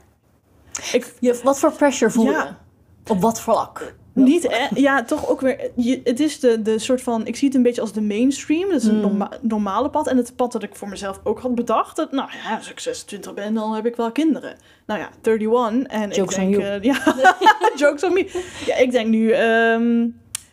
[0.92, 2.30] Ik, Je, wat voor pressure voel je?
[2.30, 2.58] Ja.
[3.06, 3.94] Op wat vlak?
[4.14, 4.66] Niet, hè?
[4.74, 5.70] Ja, toch ook weer.
[5.76, 7.26] Je, het is de, de soort van.
[7.26, 8.68] Ik zie het een beetje als de mainstream.
[8.70, 9.00] Dat is een Mm.
[9.00, 10.06] norma- normale pad.
[10.06, 11.96] En het pad dat ik voor mezelf ook had bedacht.
[11.96, 14.56] Dat, nou ja, als ik 26 ben, dan heb ik wel kinderen.
[14.86, 15.86] Nou ja, 31.
[15.86, 16.62] En Jokes ik on denk.
[16.62, 16.78] you.
[16.78, 17.36] eh, ja,
[17.86, 18.44] jokes on me.
[18.66, 19.30] Ja, ik denk nu.
[19.30, 20.06] ehm,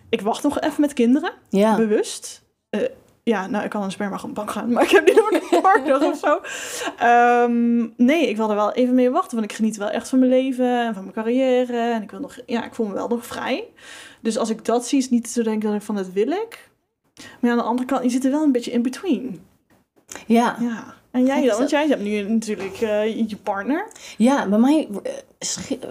[0.09, 1.31] ik wacht nog even met kinderen.
[1.49, 1.75] Ja.
[1.75, 2.41] Bewust.
[2.69, 2.81] Eh,
[3.27, 5.17] ja, nou, ik kan een spermabank gaan, maar ik heb niet
[5.51, 6.41] een partner of zo.
[6.97, 10.19] Ehm, nee, ik wil er wel even mee wachten, want ik geniet wel echt van
[10.19, 11.77] mijn leven en van mijn carrière.
[11.77, 13.63] En ik wil nog, ja, ik voel me wel nog vrij.
[14.21, 16.27] Dus als ik dat zie, is niet zo denk ik dat ik van dat wil
[16.27, 16.69] ik.
[17.39, 19.41] Maar aan de andere kant, je zit er wel een beetje in between.
[20.25, 20.55] Ja.
[20.59, 20.95] Ja.
[21.11, 21.57] En jij dan?
[21.57, 23.87] Want jij hebt nu natuurlijk eh, je partner.
[24.17, 24.87] ja, bij mij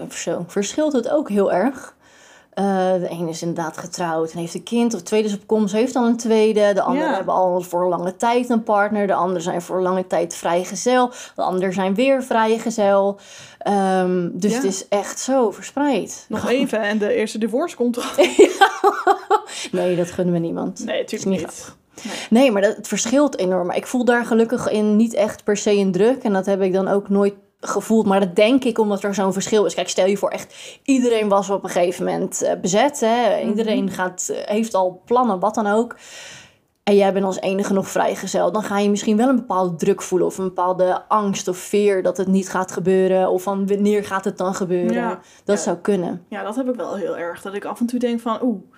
[0.09, 1.96] zo, verschilt het ook heel erg.
[2.57, 4.95] Eh, de ene is inderdaad getrouwd en heeft een kind.
[4.95, 6.73] Of de tweede is op komst, heeft dan een tweede.
[6.75, 7.15] De anderen Ja.
[7.17, 9.07] hebben al voor lange tijd een partner.
[9.07, 11.11] De anderen zijn voor lange tijd vrijgezel.
[11.35, 13.19] De anderen zijn weer vrijgezel.
[13.59, 14.57] Ehm dus Ja.
[14.57, 16.27] het is echt zo verspreid.
[16.29, 18.11] Nog even en de eerste divorce komt er.
[19.73, 20.85] Nee, dat gunnen we niemand.
[20.85, 21.75] Nee, natuurlijk niet niet.
[22.31, 23.67] Nee, maar dat, het verschilt enorm.
[23.67, 26.23] Maar ik voel daar gelukkig in niet echt per se een druk.
[26.23, 27.35] En dat heb ik dan ook nooit
[27.69, 28.07] gevoeld.
[28.07, 29.75] Maar dat denk ik omdat er zo'n verschil is.
[29.75, 33.01] Kijk, stel je voor echt iedereen was op een gegeven moment eh, bezet.
[33.01, 33.41] Hè?
[33.41, 35.97] Iedereen gaat, eh, heeft al plannen, wat dan ook.
[36.83, 38.53] En jij bent als enige nog vrijgezel.
[38.53, 40.29] Dan ga je misschien wel een bepaalde druk voelen.
[40.29, 43.29] Of een bepaalde angst of veer dat het niet gaat gebeuren.
[43.31, 44.95] Of van wanneer gaat het dan gebeuren.
[44.95, 45.21] Ja.
[45.45, 45.63] Dat Ja.
[45.63, 46.25] zou kunnen.
[46.29, 47.43] Ja, dat heb ik wel heel erg.
[47.43, 48.69] Dat ik af en toe denk van, oeh, eh,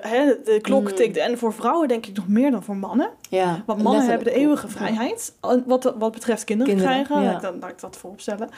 [0.00, 0.94] hè, de klok Mm.
[0.94, 1.16] tikt.
[1.16, 3.10] En voor vrouwen denk ik nog meer dan voor mannen.
[3.28, 5.34] Ja, Want mannen hebben de eeuwige vrijheid.
[5.66, 7.24] Wat, wat betreft kinderen, Kinderen, krijgen.
[7.26, 7.32] ja.
[7.32, 8.48] Laat, ik dat, laat ik dat voorop stellen.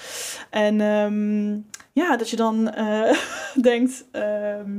[0.50, 1.52] En ehm,
[1.92, 3.16] ja, dat je dan eh,
[3.70, 4.04] denkt...
[4.10, 4.70] ehm,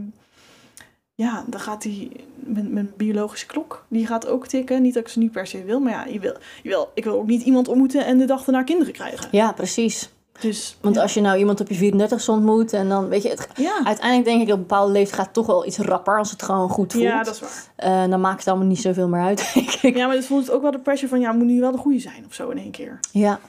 [1.15, 2.11] ja, dan gaat die...
[2.35, 4.81] Mijn, mijn biologische klok, die gaat ook tikken.
[4.81, 5.79] Niet dat ik ze nu per se wil.
[5.79, 8.43] Maar ja, je wil, je wil, ik wil ook niet iemand ontmoeten en de dag
[8.43, 9.27] daarna kinderen krijgen.
[9.31, 10.09] Ja, precies.
[10.41, 11.01] Dus Want ja.
[11.01, 14.25] als je nou iemand op je 34 ontmoet en dan, weet je, het, Ja, uiteindelijk
[14.27, 16.91] denk ik dat een bepaalde leeftijd gaat toch wel iets rapper als het gewoon goed
[16.91, 17.03] voelt.
[17.03, 17.63] ja, dat is waar.
[17.75, 19.95] Eh, dan maakt het allemaal niet zoveel meer uit, denk ik.
[19.95, 21.19] Ja, maar het voelt ook wel de pressure van...
[21.19, 22.99] Ja, moet nu wel de goede zijn of zo in één keer.
[23.11, 23.39] Ja.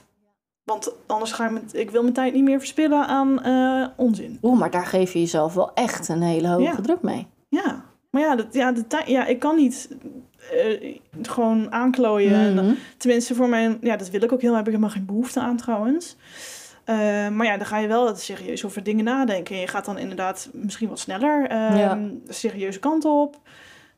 [0.65, 1.51] Want anders ga ik...
[1.51, 4.39] Met, ik wil mijn tijd niet meer verspillen aan eh, onzin.
[4.43, 6.75] Oeh, maar daar geef je jezelf wel echt een hele hoge Ja.
[6.83, 7.27] druk mee.
[7.49, 9.89] Ja, maar ja, dat, ja, de tijd, ja ik kan niet
[10.53, 12.55] eh, gewoon aanklooien.
[12.55, 12.75] Mhm.
[12.97, 15.57] tenminste, voor mijn, ja, dat wil ik ook heel, heb ik helemaal geen behoefte aan
[15.57, 16.17] trouwens.
[16.89, 19.55] Eh, maar ja, dan ga je wel serieus over dingen nadenken.
[19.55, 21.95] En je gaat dan inderdaad misschien wat sneller Ja.
[22.25, 23.37] de serieuze kant op.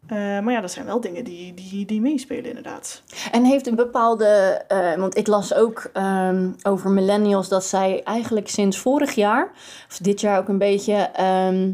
[0.06, 3.02] Eh, maar ja, dat zijn wel dingen die, die, die meespelen inderdaad.
[3.32, 4.26] En heeft een bepaalde,
[4.68, 9.50] eh, want ik las ook ehm, over millennials dat zij eigenlijk sinds vorig jaar,
[9.88, 11.70] of dit jaar ook een beetje, ehm,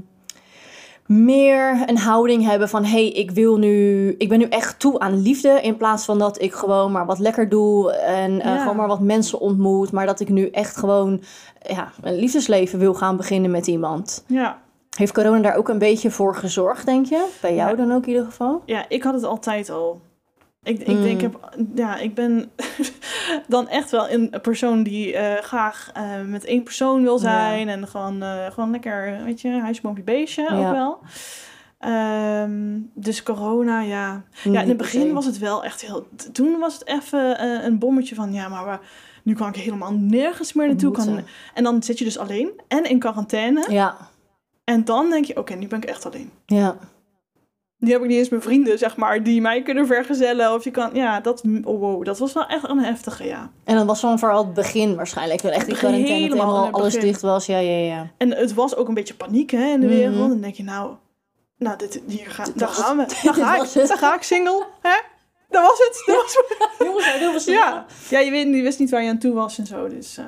[1.06, 5.22] meer een houding hebben van hey, ik wil nu, ik ben nu echt toe aan
[5.22, 8.88] liefde in plaats van dat ik gewoon maar wat lekker doe en eh, gewoon maar
[8.88, 11.20] wat mensen ontmoet, maar dat ik nu echt gewoon
[11.68, 14.24] ja, een liefdesleven wil gaan beginnen met iemand.
[14.26, 14.58] Ja,
[14.96, 17.26] Heeft corona daar ook een beetje voor gezorgd, denk je?
[17.40, 17.76] Bij jou Ja.
[17.76, 18.62] dan ook in ieder geval?
[18.64, 20.00] ja ik had het altijd al.
[20.66, 22.50] Ik, ik denk, ik heb, ja, ik ben
[23.48, 27.68] dan echt wel een persoon die eh, graag eh, met één persoon wil zijn.
[27.68, 30.56] En gewoon, eh, gewoon lekker, weet je, huisje, boompje, beestje Ja.
[30.68, 30.98] ook wel.
[31.78, 34.22] Ehm, dus corona, ja.
[34.42, 36.06] Ja, in Niet het begin was het wel echt heel...
[36.32, 38.32] Toen was het even een bommetje van...
[38.32, 38.78] Ja, maar we-
[39.22, 40.90] nu kan ik helemaal nergens meer naartoe.
[40.92, 41.20] Kan,
[41.54, 43.64] en dan zit je dus alleen en in quarantaine.
[43.68, 43.96] Ja,
[44.64, 46.30] En dan denk je, oké, nu ben ik echt alleen.
[46.46, 46.76] ja.
[47.78, 50.52] Nu heb ik niet eens mijn vrienden, zeg maar, die mij kunnen vergezellen.
[50.54, 50.90] Of je kan...
[50.92, 53.50] Ja, dat, oh, wow, dat was wel echt een heftige, ja.
[53.64, 55.40] En dat was dan vooral het begin waarschijnlijk.
[55.42, 57.08] Wel echt die quarantaine, dat helemaal helemaal alles begin.
[57.08, 57.46] dicht was.
[57.46, 58.10] Ja, ja, ja.
[58.16, 59.96] En het was ook een beetje paniek hè, in de Mhm.
[59.96, 60.22] wereld.
[60.22, 60.94] En dan denk je, nou,
[61.58, 63.04] nou dit, hier ga, daar gaan we.
[63.22, 64.64] Daar ga, ik, daar ga ik single.
[64.82, 64.96] Hè?
[65.50, 66.02] Dat was het.
[66.06, 66.36] Dat was
[66.88, 69.58] Jongens, heel veel Ja, ja je, weet, je wist niet waar je aan toe was
[69.58, 69.88] en zo.
[69.88, 70.24] Dus, eh,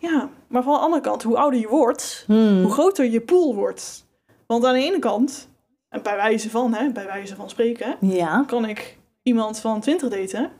[0.00, 2.62] ja, maar van de andere kant, hoe ouder je wordt, Hmm.
[2.62, 4.06] hoe groter je pool wordt.
[4.46, 5.48] Want aan de ene kant,
[5.88, 8.44] en bij wijze van, hè, bij wijze van spreken, Ja.
[8.46, 10.50] kan ik iemand van 20 daten,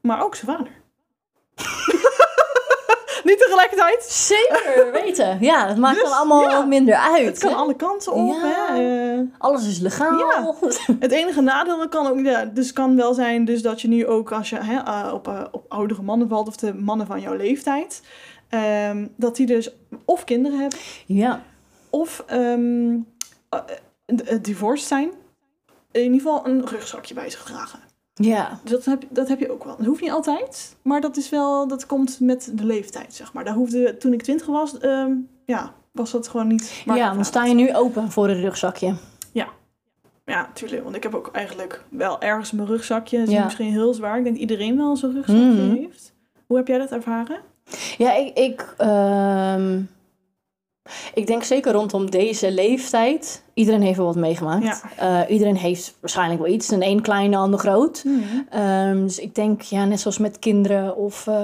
[0.00, 0.72] maar ook zijn vader.
[3.24, 4.02] niet tegelijkertijd.
[4.02, 5.38] Zeker weten.
[5.40, 6.56] Ja, het maakt Dus, dan allemaal ja.
[6.56, 7.26] wat minder uit.
[7.26, 7.56] Het kan hè?
[7.56, 8.34] alle kanten op.
[8.34, 8.74] Ja.
[8.74, 9.12] Hè?
[9.12, 9.20] eh.
[9.38, 10.18] Alles is legaal.
[10.18, 10.54] Ja.
[11.00, 14.32] Het enige nadeel kan ook, ja, dus kan wel zijn dus dat je nu ook
[14.32, 17.34] als je hè, eh, op, eh, op oudere mannen valt of de mannen van jouw
[17.34, 18.02] leeftijd,
[18.48, 19.70] ehm, dat die dus
[20.04, 21.42] of kinderen hebben ja.
[21.90, 22.96] of ehm
[23.48, 23.76] eh, eh,
[24.42, 25.10] divorced zijn.
[25.90, 27.80] In ieder geval een rugzakje bij zich dragen.
[28.14, 28.60] Ja.
[28.62, 29.76] Dus dat heb, dat heb je ook wel.
[29.76, 33.44] Dat hoeft niet altijd, maar dat is wel, dat komt met de leeftijd, zeg maar.
[33.44, 35.12] Daar hoefde, toen ik twintig was, ehm,
[35.44, 36.82] ja, was dat gewoon niet.
[36.84, 38.94] Ja, dan sta je nu open voor een rugzakje.
[40.26, 40.82] Ja, tuurlijk.
[40.82, 43.18] Want ik heb ook eigenlijk wel ergens mijn rugzakje.
[43.18, 43.44] Dat is Ja.
[43.44, 44.16] misschien heel zwaar.
[44.18, 45.74] Ik denk dat iedereen wel zo'n rugzakje Mhm.
[45.74, 46.12] heeft.
[46.46, 47.36] Hoe heb jij dat ervaren?
[47.98, 49.80] Ja, ik, ik, ehm,
[51.14, 53.42] ik denk zeker rondom deze leeftijd.
[53.54, 54.84] Iedereen heeft wel wat meegemaakt.
[54.96, 56.68] Eh, iedereen heeft waarschijnlijk wel iets.
[56.68, 58.04] De een klein, de ander groot.
[58.50, 61.34] Ehm, dus ik denk, ja, net zoals met kinderen of eh,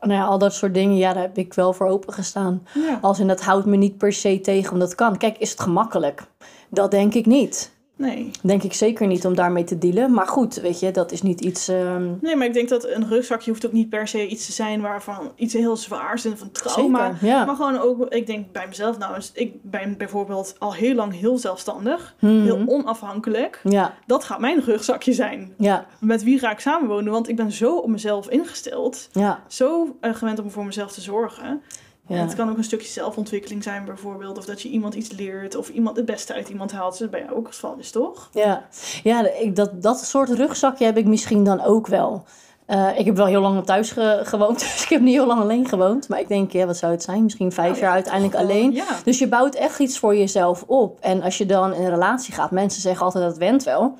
[0.00, 0.96] nou ja, al dat soort dingen.
[0.96, 2.66] Ja, daar heb ik wel voor opengestaan.
[2.74, 2.98] Ja.
[3.00, 5.16] Als in dat houdt me niet per se tegen, omdat het kan.
[5.16, 6.22] Kijk, is het gemakkelijk?
[6.68, 7.73] Dat denk ik niet.
[7.96, 8.30] Nee.
[8.42, 10.12] Denk ik zeker niet om daarmee te dealen.
[10.12, 11.68] Maar goed, weet je, dat is niet iets...
[11.68, 14.52] ehm, Nee, maar ik denk dat een rugzakje hoeft ook niet per se iets te
[14.52, 17.12] zijn waarvan iets heel zwaars en van trauma.
[17.12, 17.44] Zeker, ja.
[17.44, 21.18] Maar gewoon ook, ik denk bij mezelf nou eens, ik ben bijvoorbeeld al heel lang
[21.18, 22.42] heel zelfstandig, mhm.
[22.42, 23.60] heel onafhankelijk.
[23.64, 25.54] Ja, Dat gaat mijn rugzakje zijn.
[25.58, 27.12] ja, Met wie ga ik samenwonen?
[27.12, 29.42] Want ik ben zo op mezelf ingesteld, ja.
[29.48, 31.62] zo eh, gewend om voor mezelf te zorgen.
[32.08, 32.22] En ja.
[32.22, 34.38] het kan ook een stukje zelfontwikkeling zijn bijvoorbeeld.
[34.38, 35.56] Of dat je iemand iets leert.
[35.56, 36.98] Of iemand het beste uit iemand haalt.
[36.98, 38.28] Dat bij jou ook het geval is, toch?
[38.32, 38.64] Ja,
[39.02, 42.24] ja ik, dat, dat soort rugzakje heb ik misschien dan ook wel.
[42.66, 45.26] Eh, ik heb wel heel lang op thuis ge- gewoond, dus ik heb niet heel
[45.26, 46.08] lang alleen gewoond.
[46.08, 47.22] Maar ik denk, ja, wat zou het zijn?
[47.22, 48.72] Misschien vijf ja, jaar uiteindelijk wel, alleen.
[48.72, 48.86] Ja.
[49.04, 50.98] Dus je bouwt echt iets voor jezelf op.
[51.00, 53.98] En als je dan in een relatie gaat, mensen zeggen altijd dat went wel.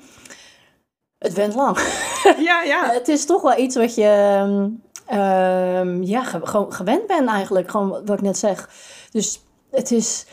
[1.17, 1.77] het went lang.
[2.37, 2.89] Ja, ja.
[2.93, 4.69] Het is toch wel iets wat je
[5.05, 7.69] ehm, ja, ge- gewoon gewend bent eigenlijk.
[7.69, 8.69] Gewoon wat ik net zeg.
[9.11, 9.41] Dus
[9.71, 10.25] het is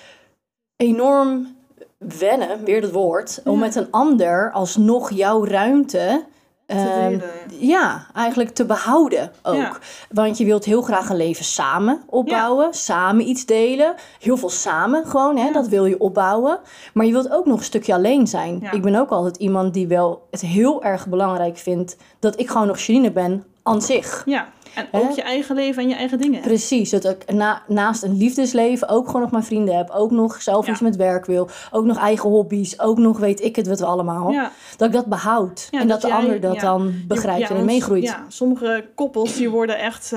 [0.77, 1.57] enorm
[1.99, 6.25] wennen, weer het woord, om met een ander alsnog jouw ruimte
[6.67, 7.23] Te delen.
[7.67, 9.55] ja, eigenlijk te behouden ook.
[9.55, 9.77] Ja.
[10.11, 13.95] Want je wilt heel graag een leven samen opbouwen, samen iets delen.
[14.21, 15.53] Heel veel samen gewoon, hè, Ja.
[15.53, 16.59] dat wil je opbouwen.
[16.95, 18.69] Maar je wilt ook nog een stukje alleen zijn.
[18.71, 22.67] Ik ben ook altijd iemand die wel het heel erg belangrijk vindt dat ik gewoon
[22.67, 24.23] nog Janine ben aan zich.
[24.27, 25.15] Ja, en ook Hè?
[25.15, 26.41] je eigen leven en je eigen dingen.
[26.41, 29.91] Precies, dat ik na, naast een liefdesleven ook gewoon nog mijn vrienden heb.
[29.91, 30.73] Ook nog zelf Ja.
[30.73, 31.49] iets met werk wil.
[31.71, 32.79] Ook nog eigen hobby's.
[32.81, 34.31] Ook nog weet ik het wat allemaal.
[34.31, 34.53] Ja.
[34.77, 35.69] Dat ik dat behoud.
[35.71, 38.03] Ja, en dat, dat de jij- ander dat dan begrijpt en meegroeit.
[38.03, 40.13] Ja, sommige koppels die worden echt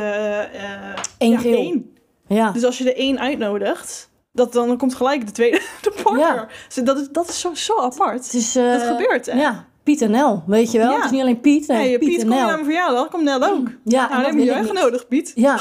[1.18, 1.58] Eén geheel.
[1.58, 1.94] één.
[2.28, 2.52] Ja.
[2.52, 6.48] Dus als je er één uitnodigt, dat, dan komt gelijk de tweede, de partner.
[6.74, 8.24] Dus dat is, dat is zo, zo apart.
[8.26, 9.40] Het is, eh, dat gebeurt, hè?
[9.40, 10.90] Ja, Piet en Nel, weet je wel?
[10.90, 10.96] Ja.
[10.96, 12.46] Het is niet alleen Piet, nee, hey, Piet, Piet, en kom je Nel.
[12.46, 13.08] naar mijn verjaardag?
[13.08, 13.68] Kom Nel ook.
[13.84, 15.32] Ja, nou, dan heb je je uitgenodigd, Piet.
[15.36, 15.60] Ja.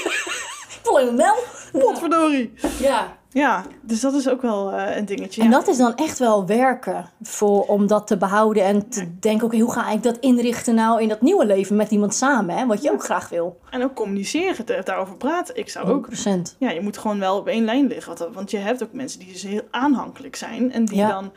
[0.82, 1.34] Vol Nel.
[1.72, 2.52] Potverdorie.
[2.78, 3.16] Ja.
[3.32, 5.42] Ja, dus dat is ook wel eh, een dingetje.
[5.42, 5.52] En ja.
[5.52, 9.58] dat is dan echt wel werken voor, om dat te behouden en te denken, oké,
[9.58, 12.66] hoe ga ik dat inrichten nou in dat nieuwe leven met iemand samen, hè?
[12.66, 13.60] wat je ook graag wil.
[13.70, 15.56] En ook communiceren, daarover praten.
[15.56, 16.56] Ik zou ook 100%.
[16.58, 18.16] Ja, je moet gewoon wel op één lijn liggen.
[18.16, 20.72] Want, want je hebt ook mensen die dus heel aanhankelijk zijn.
[20.72, 21.32] En die dan,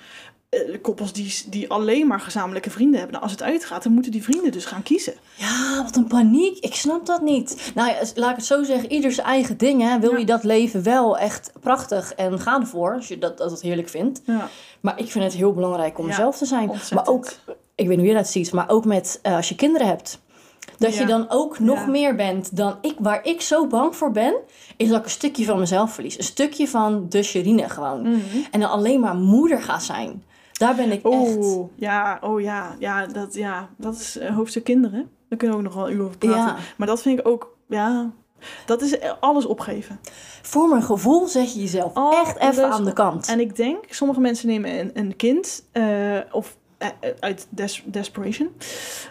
[0.81, 3.11] koppels die, die alleen maar gezamenlijke vrienden hebben.
[3.11, 5.13] Nou, als het uitgaat, dan moeten die vrienden dus gaan kiezen.
[5.35, 6.57] Ja, wat een paniek.
[6.57, 7.71] Ik snap dat niet.
[7.75, 9.81] Nou ja, laat ik het zo zeggen, ieder zijn eigen ding.
[9.81, 9.99] Hè.
[9.99, 10.17] Wil Ja.
[10.17, 14.21] je dat leven wel echt prachtig en ga ervoor, als je dat, dat heerlijk vindt.
[14.25, 16.69] Ja, Maar ik vind het heel belangrijk om Ja, zelf te zijn.
[16.69, 16.93] ontzettend.
[17.05, 17.25] Maar ook,
[17.75, 20.19] ik weet niet hoe je dat ziet, maar ook met eh, als je kinderen hebt.
[20.77, 22.95] Dat je dan ook nog meer bent dan ik.
[22.99, 24.33] Waar ik zo bang voor ben,
[24.77, 26.17] is dat ik een stukje van mezelf verlies.
[26.17, 28.01] Een stukje van de Sherine gewoon.
[28.01, 28.17] Mhm.
[28.51, 30.23] En dan alleen maar moeder ga zijn.
[30.61, 31.35] Daar ben ik echt...
[31.37, 35.09] Oeh, ja, oh ja, ja, dat, ja, dat is eh, hoofdstuk kinderen.
[35.29, 36.37] Daar kunnen we ook nog wel een uur over praten.
[36.39, 36.55] Ja.
[36.77, 38.11] Maar dat vind ik ook, ja,
[38.65, 39.99] dat is alles opgeven.
[40.41, 43.27] Voor mijn gevoel zet je jezelf Alles echt even aan de kant.
[43.27, 46.87] En ik denk, sommige mensen nemen een, een kind, eh, of eh,
[47.19, 48.49] uit des- desperation.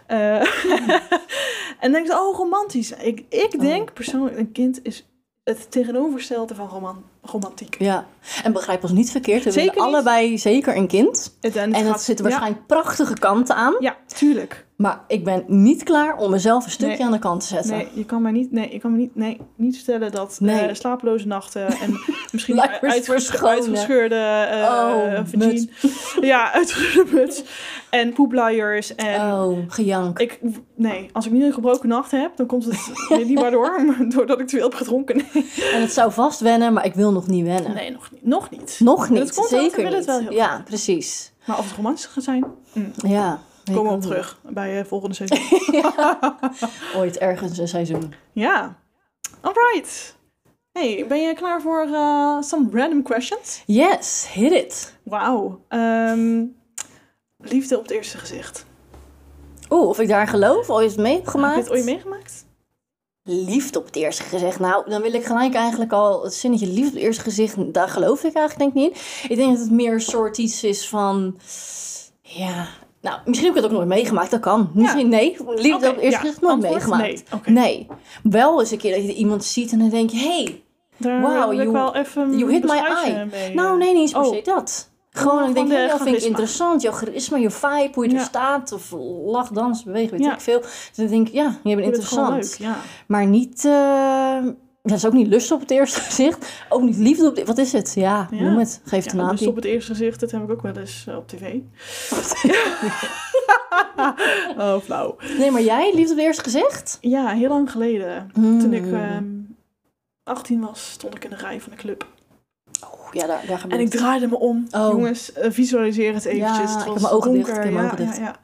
[0.06, 0.34] Eh,
[1.84, 2.92] en denken ze, oh, romantisch.
[2.92, 3.60] Ik, ik Oh.
[3.60, 5.09] denk persoonlijk, een kind is
[5.44, 7.76] het tegenovergestelde van roman romantiek.
[7.78, 8.06] Ja,
[8.42, 9.44] en begrijp ons niet verkeerd.
[9.44, 9.82] We Zeker niet.
[9.82, 11.36] allebei zeker een kind.
[11.40, 13.74] Het- het En dat zitten ja, waarschijnlijk prachtige kanten aan.
[13.78, 14.66] Ja, tuurlijk.
[14.80, 17.04] Maar ik ben niet klaar om mezelf een stukje Nee.
[17.06, 17.70] aan de kant te zetten.
[17.76, 20.60] Nee, je kan mij niet, nee, je kan me niet, nee, niet vertellen dat Nee.
[20.66, 21.98] eh, slapeloze nachten en
[22.32, 25.68] misschien uitges- uitgescheurde eh Oh, vagine.
[26.20, 27.42] Ja, uitgescheurde muts.
[27.90, 30.18] En poepluiers en Oh, gejank.
[30.18, 30.40] Ik,
[30.74, 32.90] nee, als ik nu een gebroken nacht heb, dan komt het
[33.20, 35.16] ik niet waardoor, doordat ik te veel heb gedronken.
[35.16, 37.74] Nee, En het zou vast wennen, maar ik wil nog niet wennen.
[37.74, 38.24] nee nog niet.
[38.26, 38.76] Nog niet.
[38.82, 39.98] Nog niet, dat komt zeker willen niet.
[39.98, 41.32] het wel heel ja, precies.
[41.46, 42.44] Maar of het romantisch gaat zijn,
[43.06, 43.40] Ja.
[43.74, 45.40] Komen ik we op terug bij het volgende seizoen.
[46.96, 48.14] Ooit ergens een seizoen.
[48.32, 48.78] ja,
[49.40, 50.18] alright.
[50.72, 53.62] Hey, ben je klaar voor eh, some random questions?
[53.66, 54.98] Yes, hit it.
[55.04, 55.64] Wauw.
[55.68, 56.44] Ehm,
[57.36, 58.66] liefde op het eerste gezicht.
[59.70, 61.54] Oeh, of ik daar geloof, ooit Heb meegemaakt.
[61.56, 62.48] je het ooit meegemaakt?
[63.22, 64.58] Liefde op het eerste gezicht.
[64.58, 67.74] Nou, dan wil ik gelijk eigenlijk al het zinnetje liefde op het eerste gezicht.
[67.74, 69.26] Daar geloof ik eigenlijk denk ik niet.
[69.30, 71.38] Ik denk dat het meer een soort iets is van.
[72.22, 72.66] Ja.
[73.00, 74.30] Nou, misschien heb ik het ook nooit meegemaakt.
[74.30, 74.70] Dat kan.
[74.74, 75.36] Misschien nee.
[75.46, 76.18] Liefde Oké, op eerste ja.
[76.18, 76.86] gezicht nooit Antwoord?
[76.86, 77.46] meegemaakt.
[77.46, 77.86] Nee.
[78.22, 80.62] Wel eens een keer dat je iemand ziet en dan denk je: hey,
[81.20, 83.24] Wauw, ik you- wel even you hit my eye.
[83.30, 83.78] mee, nou eh.
[83.78, 84.26] nee, niet eens per Oh.
[84.34, 84.88] se dat.
[85.12, 86.82] Gewoon, ik denk, hey, de dat vind ik interessant.
[86.82, 88.72] Jouw charisma, je vibe, hoe je er staat.
[88.72, 90.32] Of lach, dans, bewegen, weet Ja.
[90.34, 90.60] ik veel.
[90.60, 92.34] Dus dan denk ik, ja, je bent Ik interessant.
[92.34, 92.76] leuk, ja.
[93.06, 94.36] Maar niet, eh,
[94.82, 96.52] dat is ook niet lust op het eerste gezicht.
[96.68, 97.92] Ook niet liefde op het, wat is het?
[97.94, 98.42] Ja, Ja.
[98.42, 98.80] noem het.
[98.84, 99.48] Geef het Ja, een dus naampje.
[99.48, 101.54] op het eerste gezicht, dat heb ik ook wel eens eh, op tv.
[104.58, 105.16] oh, flauw.
[105.38, 106.98] Nee, maar jij, liefde op het eerste gezicht?
[107.00, 108.30] Ja, heel lang geleden.
[108.34, 108.60] Hmm.
[108.60, 109.24] Toen ik ehm
[110.22, 112.06] 18 was, stond ik in de rij van de club.
[112.84, 114.66] Oeh, ja, daar, daar En gebeurt ik draaide me om.
[114.70, 114.88] Oh.
[114.90, 116.70] Jongens, eh, visualiseer het eventjes.
[116.70, 117.64] Ja, het ik heb mijn ogen dicht, donker.
[117.64, 118.18] ik heb mijn ja, ogen dicht.
[118.18, 118.36] Ja.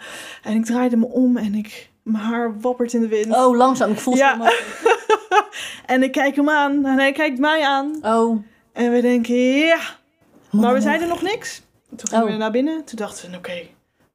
[0.43, 3.35] En ik draaide me om en ik, mijn haar wappert in de wind.
[3.37, 3.91] Oh, langzaam.
[3.91, 4.39] Ik voel Ja.
[4.41, 4.65] het.
[5.87, 7.99] En ik kijk hem aan en hij kijkt mij aan.
[8.03, 8.43] Oh.
[8.73, 9.79] En we denken, ja.
[10.51, 11.63] Maar we zeiden nog niks.
[11.97, 12.31] Toen gingen Oh.
[12.31, 12.85] we naar binnen.
[12.85, 13.63] Toen dachten we, oké,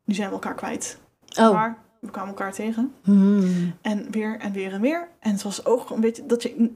[0.03, 0.97] nu zijn we elkaar kwijt.
[1.39, 1.51] Oh.
[1.51, 2.93] Maar we kwamen elkaar tegen.
[3.03, 3.75] Hmm.
[3.81, 5.07] En weer en weer en weer.
[5.19, 6.69] En het was ook een beetje dat je,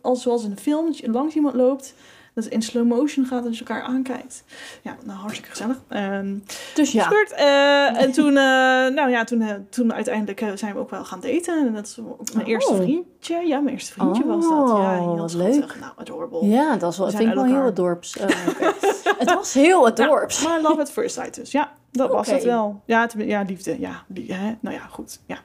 [0.00, 1.94] als zoals in een film, dat je langs iemand loopt.
[2.34, 4.44] Dat in slow motion gaat en je elkaar aankijkt.
[4.82, 5.76] Ja, nou hartstikke gezellig.
[5.88, 6.36] Ehm
[6.74, 7.10] Dus ja.
[7.10, 11.20] Eh, en toen, eh, nou ja, toen, eh, toen uiteindelijk zijn we ook wel gaan
[11.20, 11.66] daten.
[11.66, 11.96] En dat is
[12.34, 12.52] mijn Oh.
[12.52, 13.36] eerste vriendje.
[13.46, 14.68] Ja, mijn eerste vriendje was dat.
[14.68, 15.80] Ja, Oh, heel wat schattig.
[15.80, 16.46] Nou, adorable.
[16.46, 18.14] Ja, dat was wel, We vind ik wel heel het dorps.
[19.18, 20.44] Het was heel het Ja, dorps.
[20.44, 21.72] maar love at first sight dus, ja.
[21.90, 22.80] Dat was het wel.
[22.86, 23.80] Ja, ja liefde.
[23.80, 24.54] Ja, hè?
[24.60, 25.20] nou ja, goed.
[25.26, 25.38] Ja.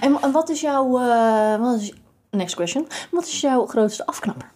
[0.00, 0.88] En, en wat is jouw...
[1.58, 1.92] wat is,
[2.30, 2.86] next question.
[3.10, 4.50] Wat is jouw grootste afknapper?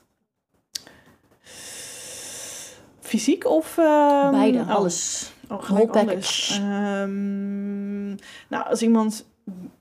[3.13, 3.79] Fysiek of...
[3.79, 5.33] ehm, Beide, oh, alles.
[5.49, 6.55] Oh, Whole package.
[6.55, 8.09] Ehm,
[8.49, 9.27] nou, als iemand...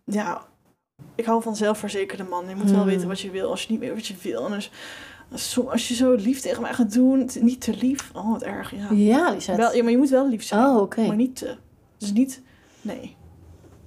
[0.05, 0.41] Ja,
[1.15, 2.49] ik hou van zelfverzekerde man.
[2.49, 2.89] Je moet wel Hmm.
[2.89, 3.49] weten wat je wil.
[3.49, 4.45] Als je niet weet wat je wil.
[4.45, 4.51] En
[5.31, 7.29] dus, als, je zo lief tegen mij gaat doen...
[7.39, 8.09] Niet te lief.
[8.13, 8.75] Oh, wat erg.
[8.75, 8.87] Ja.
[8.91, 9.55] Ja.
[9.55, 10.65] Wel, ja, maar je moet wel lief zijn.
[10.65, 11.01] Oh, oké.
[11.07, 11.55] Maar niet te.
[11.97, 12.41] Dus niet...
[12.81, 13.15] Nee.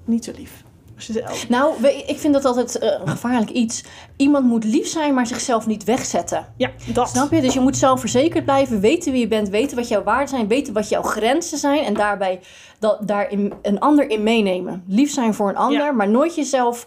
[0.04, 0.64] Niet te lief.
[0.96, 1.48] Zelf...
[1.48, 3.84] Nou, ik vind dat altijd eh, een gevaarlijk iets.
[4.16, 6.46] Iemand moet lief zijn, maar zichzelf niet wegzetten.
[6.56, 7.08] Ja, dat.
[7.08, 7.40] Snap je?
[7.40, 10.72] Dus je moet zelfverzekerd blijven, weten wie je bent, weten wat jouw waarden zijn, weten
[10.72, 12.40] wat jouw grenzen zijn en daarbij
[12.78, 14.84] dat, daarin een ander in meenemen.
[14.86, 15.92] Lief zijn voor een ander, Ja.
[15.92, 16.86] maar nooit jezelf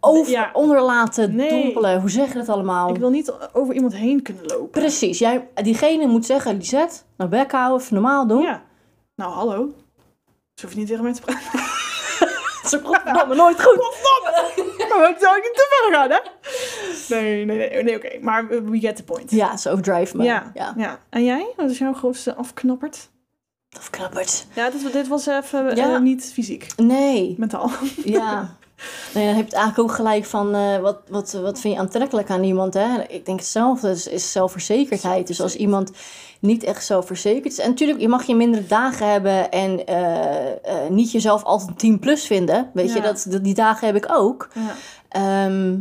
[0.00, 0.50] over, Ja.
[0.52, 1.48] onder laten Nee.
[1.62, 2.00] dompelen.
[2.00, 2.88] Hoe zeg je dat allemaal?
[2.90, 4.70] Ik wil niet over iemand heen kunnen lopen.
[4.70, 5.18] Precies.
[5.18, 8.42] Jij, diegene moet zeggen, Lisette, nou bek houden, normaal doen.
[8.42, 8.62] Ja.
[9.16, 9.68] Nou, hallo.
[10.54, 11.60] Ze hoeft niet tegen mij te praten.
[12.70, 13.76] Dat is godverdomme nooit goed.
[14.88, 16.18] Maar we zou ik niet te ver gaan, hè?
[17.08, 18.18] Nee, nee, nee, nee oké.
[18.20, 19.30] Maar we get the point.
[19.30, 20.24] Ja, zo overdrive me.
[20.24, 20.74] ja, ja.
[20.76, 20.98] ja.
[21.10, 21.46] En jij?
[21.56, 23.08] Wat is jouw grootste afknapperd?
[23.78, 24.46] Of knappert.
[24.52, 25.94] Ja, dit, dit was even Ja.
[25.94, 26.66] eh, niet fysiek.
[26.76, 27.34] Nee.
[27.38, 27.70] Mentaal.
[28.04, 28.56] Ja.
[29.14, 31.80] Nee, dan heb je het eigenlijk ook gelijk van eh, wat, wat, wat vind je
[31.80, 32.74] aantrekkelijk aan iemand.
[32.74, 33.02] Hè?
[33.08, 35.26] Ik denk hetzelfde is, is zelfverzekerdheid.
[35.26, 35.90] Dus als iemand
[36.46, 37.58] niet echt zelfverzekerd is.
[37.58, 41.76] En natuurlijk, je mag je mindere dagen hebben en eh, eh, niet jezelf altijd een
[41.76, 42.70] 10 plus vinden.
[42.72, 44.48] Weet je, dat, dat, die dagen heb ik ook.
[44.54, 44.74] Ja.
[45.08, 45.76] Ehm,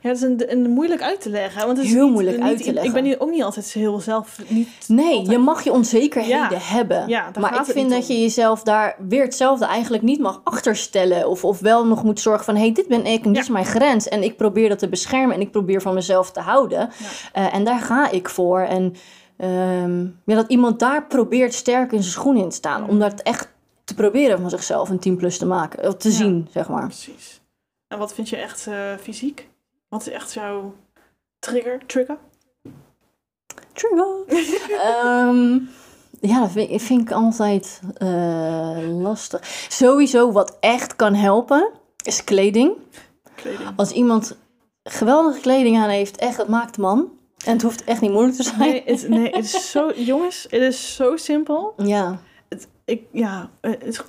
[0.00, 1.66] Ja, het is een, een moeilijk uit te leggen.
[1.66, 2.92] Want het is Heel niet- moeilijk niet- uit te Ik leggen.
[2.92, 4.38] ben hier ook niet altijd heel zelf...
[4.48, 6.58] Niet nee, altijd- je mag je onzekerheden Ja.
[6.60, 7.08] hebben.
[7.08, 8.14] Ja, maar ik vind dat om.
[8.14, 11.28] je jezelf daar weer hetzelfde eigenlijk niet mag achterstellen.
[11.28, 13.40] Of, of wel nog moet zorgen van, hé, hey, dit ben ik en dit Ja.
[13.40, 14.08] is mijn grens.
[14.08, 16.78] En ik probeer dat te beschermen en ik probeer van mezelf te houden.
[16.78, 16.88] Ja.
[17.32, 18.60] Eh, en daar ga ik voor.
[18.60, 18.94] En
[19.36, 22.82] ehm, ja, dat iemand daar probeert sterk in zijn schoen in te staan.
[22.82, 22.88] Mm.
[22.88, 23.48] Om dat echt
[23.84, 25.82] te proberen van zichzelf een 10 plus te maken.
[25.82, 26.14] eh, Te Ja.
[26.14, 26.84] zien, zeg maar.
[26.86, 27.40] Precies.
[27.88, 29.48] En wat vind je echt eh, fysiek?
[29.88, 30.74] Wat is echt jouw
[31.38, 31.86] trigger?
[31.86, 32.18] Trigger?
[33.72, 34.24] Trigger.
[34.88, 35.58] Ehm,
[36.20, 39.40] ja, dat vind, vind ik altijd eh, lastig.
[39.68, 41.70] Sowieso wat echt kan helpen,
[42.04, 42.72] is kleding.
[43.34, 43.68] Kleding.
[43.76, 44.36] Als iemand
[44.82, 47.08] geweldige kleding aan heeft, echt, dat maakt man.
[47.46, 48.58] En het hoeft echt niet moeilijk te zijn.
[48.58, 49.92] Nee, het, nee, het is zo...
[50.12, 51.74] Jongens, het is zo simpel.
[51.76, 54.00] Ja, Het, ik, ja, het is,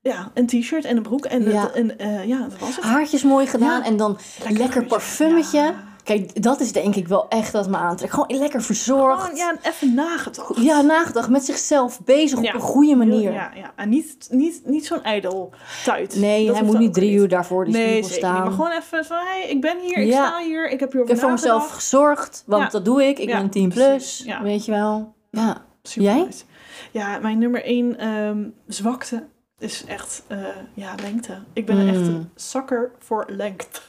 [0.00, 1.24] ja, een t-shirt en een broek.
[1.24, 1.70] En, Ja.
[1.74, 2.84] en eh, ja, dat was het.
[2.84, 3.84] haartjes mooi gedaan Ja.
[3.86, 4.88] en dan lekker, geuze.
[4.88, 5.58] parfummetje.
[5.58, 5.74] Ja.
[6.06, 8.12] Kijk, dat is denk ik wel echt wat me aantrekt.
[8.12, 9.22] Gewoon lekker verzorgd.
[9.22, 10.56] Gewoon, ja, even nagedacht.
[10.56, 12.48] Ja, nagedacht, met zichzelf bezig Ja.
[12.48, 13.32] op een goede manier.
[13.32, 13.72] Ja, ja.
[13.76, 15.52] En niet, niet, niet zo'n ijdel
[15.84, 16.14] tuit.
[16.16, 18.42] Nee, Dat hij moet niet drie uur daarvoor die Nee, staan.
[18.42, 20.26] Maar gewoon even van, hey, ik ben hier, ik Ja.
[20.26, 22.68] sta hier, ik heb Ik hierover heb voor mezelf gezorgd, want Ja.
[22.68, 23.18] dat doe ik.
[23.18, 24.22] Ik ben 10 precies.
[24.22, 25.14] plus, weet je wel.
[25.30, 25.64] Ja.
[25.82, 26.22] Super Jij?
[26.24, 26.44] nice.
[26.90, 29.22] Ja, mijn nummer één ehm, zwakte
[29.58, 30.38] is echt eh,
[30.74, 31.38] ja, lengte.
[31.52, 31.88] Ik ben Mm.
[31.88, 33.80] echt een zakker voor lengte.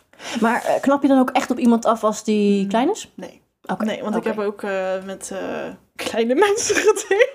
[0.42, 2.68] Maar eh, knap je dan ook echt op iemand af als die Mm.
[2.70, 3.12] klein is?
[3.16, 3.42] Nee.
[3.66, 5.40] Oké, Nee, want ik heb ook eh, met eh,
[5.96, 7.30] kleine mensen gedate.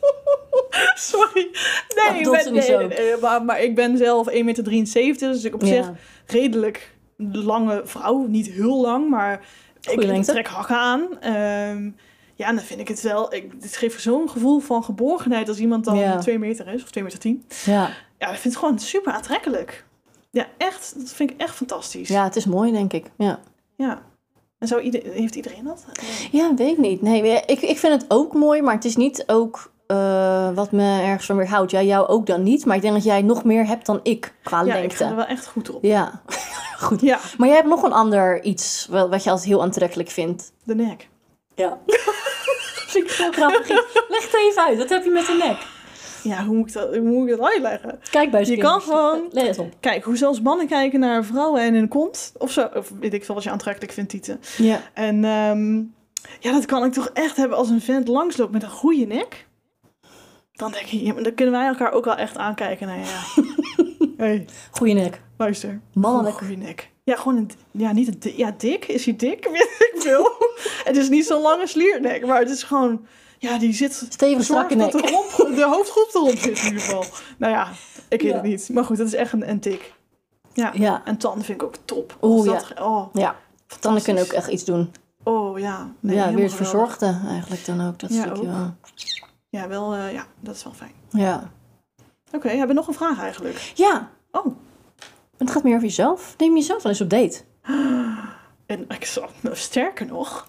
[0.94, 1.48] Sorry.
[1.94, 4.92] Nee, bedoelt ben, nee, maar, maar ik ben zelf 1,73 meter,
[5.32, 5.66] dus ik op Ja.
[5.66, 5.90] zich
[6.26, 6.94] redelijk
[7.32, 8.26] lange vrouw.
[8.26, 9.40] Niet heel lang, maar
[9.82, 10.32] Goeie ik lengte.
[10.32, 11.20] trek hakken aan.
[11.20, 11.90] Ehm,
[12.34, 13.34] ja, en dan vind ik het wel...
[13.34, 16.18] Ik, dit geeft zo'n gevoel van geborgenheid als iemand dan Ja.
[16.18, 17.44] 2 meter is, of 2 meter 10.
[17.64, 17.90] Ja.
[18.18, 19.84] Ja, ik vind het gewoon super aantrekkelijk.
[20.36, 20.94] Ja, echt.
[21.00, 22.08] Dat vind ik echt fantastisch.
[22.08, 23.06] ja, het is mooi, denk ik.
[23.18, 23.40] Ja,
[23.76, 24.02] Ja.
[24.58, 25.84] En zo ieder, heeft iedereen dat?
[26.32, 27.02] ja weet ik niet.
[27.02, 31.00] Nee, ik, ik vind het ook mooi, maar het is niet ook eh, wat me
[31.02, 31.70] ergens van weerhoudt.
[31.70, 32.64] Ja, jou ook dan niet.
[32.64, 34.96] Maar ik denk dat jij nog meer hebt dan ik qua Ja, ik lengte.
[34.96, 35.82] ga er wel echt goed op.
[35.84, 36.22] Ja,
[36.86, 37.00] goed.
[37.00, 40.52] Ja, Maar jij hebt nog een ander iets wat, wat je altijd heel aantrekkelijk vindt.
[40.64, 41.08] de nek.
[41.54, 41.78] Ja.
[42.92, 43.68] Vind ik zo grappig.
[44.08, 44.78] Leg het even uit.
[44.78, 45.56] Wat heb je met de nek?
[46.22, 47.98] Ja, hoe moet ik dat, hoe moet ik dat uitleggen?
[48.10, 49.74] Kijk bij Je kan gewoon- op.
[49.80, 52.32] Kijk, hoe zelfs mannen kijken naar vrouwen en hun kont.
[52.38, 52.68] Of zo.
[52.74, 54.40] Of weet ik veel wat je aantrekkelijk vindt, Tieten.
[54.56, 54.80] Ja.
[54.94, 55.76] En ehm,
[56.40, 59.46] ja, dat kan ik toch echt hebben als een vent langsloopt met een goede nek.
[60.52, 62.86] Dan denk ik, ja, maar dan kunnen wij elkaar ook wel echt aankijken.
[62.86, 63.42] Nou ja.
[64.24, 65.20] hey, Goeie nek.
[65.36, 65.80] luister.
[65.92, 66.36] Mannelijk.
[66.36, 66.90] Goede nek.
[67.04, 68.84] Ja, gewoon een, ja, niet een, ja, dik.
[68.86, 69.44] Is hij dik?
[69.52, 70.30] Weet ik veel.
[70.88, 73.06] het is niet zo'n lange sliernek, maar het is gewoon,
[73.38, 75.02] ja, die zit Stevig strakke dat nek.
[75.04, 77.04] de, romp, de hoofdgroep erop zit in ieder geval.
[77.38, 77.68] Nou ja,
[78.08, 78.36] ik weet Ja.
[78.36, 78.68] het niet.
[78.72, 79.94] Maar goed, dat is echt een, een tik.
[80.52, 80.70] Ja.
[80.74, 81.02] Ja.
[81.04, 82.16] En tanden vind ik ook top.
[82.22, 82.84] Oeh, ja.
[82.84, 83.36] Oh, Ja.
[83.80, 84.92] Tanden kunnen ook echt iets doen.
[85.22, 85.92] oh ja.
[86.00, 87.98] Nee, ja, weer het verzorgde eigenlijk dan ook.
[87.98, 88.48] Dat Ja, stukje ook.
[88.48, 88.74] wel.
[89.48, 90.92] Ja, wel, eh, ja, dat is wel fijn.
[91.10, 91.50] Ja.
[92.32, 93.72] Oké, hebben we nog een vraag eigenlijk?
[93.74, 94.10] Ja.
[94.30, 94.46] Oh,
[95.36, 96.34] Het gaat meer over jezelf.
[96.38, 97.40] Neem jezelf wel eens op date.
[98.66, 100.48] en ik zal, sterker nog,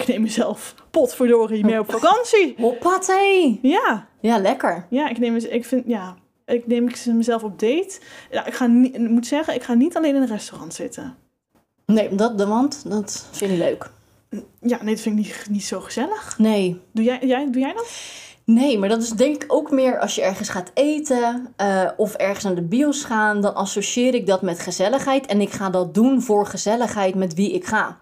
[0.00, 2.54] ik neem mezelf potverdorie mee op vakantie.
[2.60, 3.58] Hoppatee!
[3.62, 4.86] Ja, Ja, lekker.
[4.90, 7.98] ja, ik neem, ik vind, ja, ik neem mezelf op date.
[8.30, 11.16] Ja, ik ga niet, ik moet zeggen, ik ga niet alleen in een restaurant zitten.
[11.86, 13.90] Nee, dat, de want, dat vind ik leuk.
[14.60, 16.38] Ja, nee, dat vind ik niet, niet zo gezellig.
[16.38, 16.80] Nee.
[16.92, 17.90] Doe jij, jij, doe jij dat?
[18.44, 22.14] Nee, maar dat is denk ik ook meer als je ergens gaat eten eh, of
[22.14, 25.94] ergens naar de bios gaan, dan associeer ik dat met gezelligheid en ik ga dat
[25.94, 27.98] doen voor gezelligheid met wie ik ga.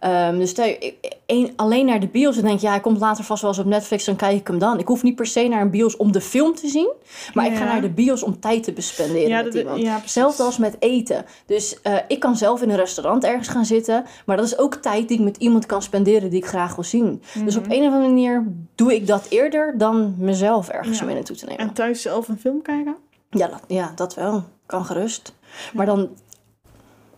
[0.00, 2.80] Ehm, dus stel je, ik- een- alleen naar de bios en denk je, ja, hij
[2.80, 4.78] komt later vast wel eens op Netflix, dan kijk ik hem dan.
[4.78, 6.92] Ik hoef niet per se naar een bios om de film te zien,
[7.34, 9.80] maar ik ga naar de bios om tijd te bespenderen Ja, met dat- iemand.
[9.80, 9.98] ja.
[10.00, 11.24] Hetzelfde als met eten.
[11.46, 14.74] Dus eh, ik kan zelf in een restaurant ergens gaan zitten, maar dat is ook
[14.74, 17.22] tijd die ik met iemand kan spenderen die ik graag wil zien.
[17.44, 17.72] Dus op Mhm.
[17.72, 18.44] een of andere manier
[18.74, 21.60] doe ik dat eerder dan mezelf ergens mee naartoe te nemen.
[21.60, 22.96] En thuis zelf een film kijken?
[23.30, 24.44] Ja, dat, ja, dat wel.
[24.66, 25.34] Kan gerust.
[25.74, 26.08] Maar dan,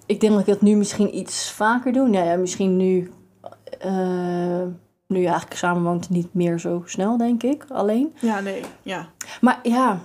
[0.08, 2.08] ik denk dat ik dat nu misschien iets vaker doe.
[2.08, 3.10] Nou ja, misschien nu,
[3.80, 4.62] eh,
[5.06, 8.12] nu je eigenlijk samen woont, niet meer zo snel, denk ik, alleen.
[8.20, 9.08] Ja, nee, ja.
[9.40, 10.00] Maar ja,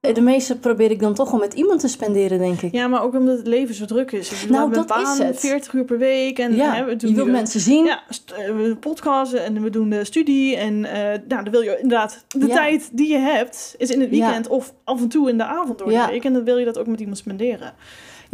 [0.00, 2.72] de meeste probeer ik dan toch wel met iemand te spenderen, denk ik.
[2.72, 4.28] Ja, maar ook omdat het leven zo druk is.
[4.40, 5.40] Bedoel, Nou, dat een is baan, het.
[5.40, 6.38] 40 uur per week.
[6.38, 7.84] En Ja, hè, we doen je wilt nu- mensen zien.
[7.84, 8.02] Ja,
[8.36, 10.56] eh, we podcasten en we doen de studie.
[10.56, 12.24] En eh nou, dan wil je inderdaad...
[12.28, 12.54] De Ja.
[12.54, 14.16] tijd die je hebt is in het Ja.
[14.24, 16.06] weekend of af en toe in de avond door Ja.
[16.06, 16.24] de week.
[16.24, 17.72] En dan wil je dat ook met iemand spenderen.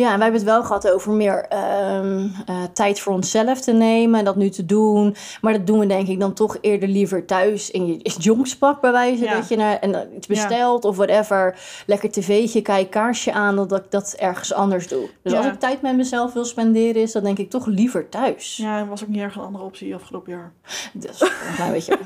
[0.01, 3.73] Ja, en wij hebben het wel gehad over meer ehm, eh, tijd voor onszelf te
[3.73, 5.15] nemen en dat nu te doen.
[5.41, 8.93] Maar dat doen we denk ik dan toch eerder liever thuis in je jongenspak bij
[8.93, 9.25] wijze.
[9.25, 9.35] Ja.
[9.35, 10.35] Dat je naar, en iets Ja.
[10.35, 11.59] bestelt of whatever.
[11.87, 15.09] Lekker tv'tje, kijk kaarsje aan, dat ik dat ergens anders doe.
[15.23, 15.39] Dus Ja.
[15.39, 18.57] als ik tijd met mezelf wil spenderen, is dat denk ik toch liever thuis.
[18.57, 20.53] Ja, dat was ook niet erg een andere optie afgelopen jaar.
[20.93, 21.99] Dus een klein beetje.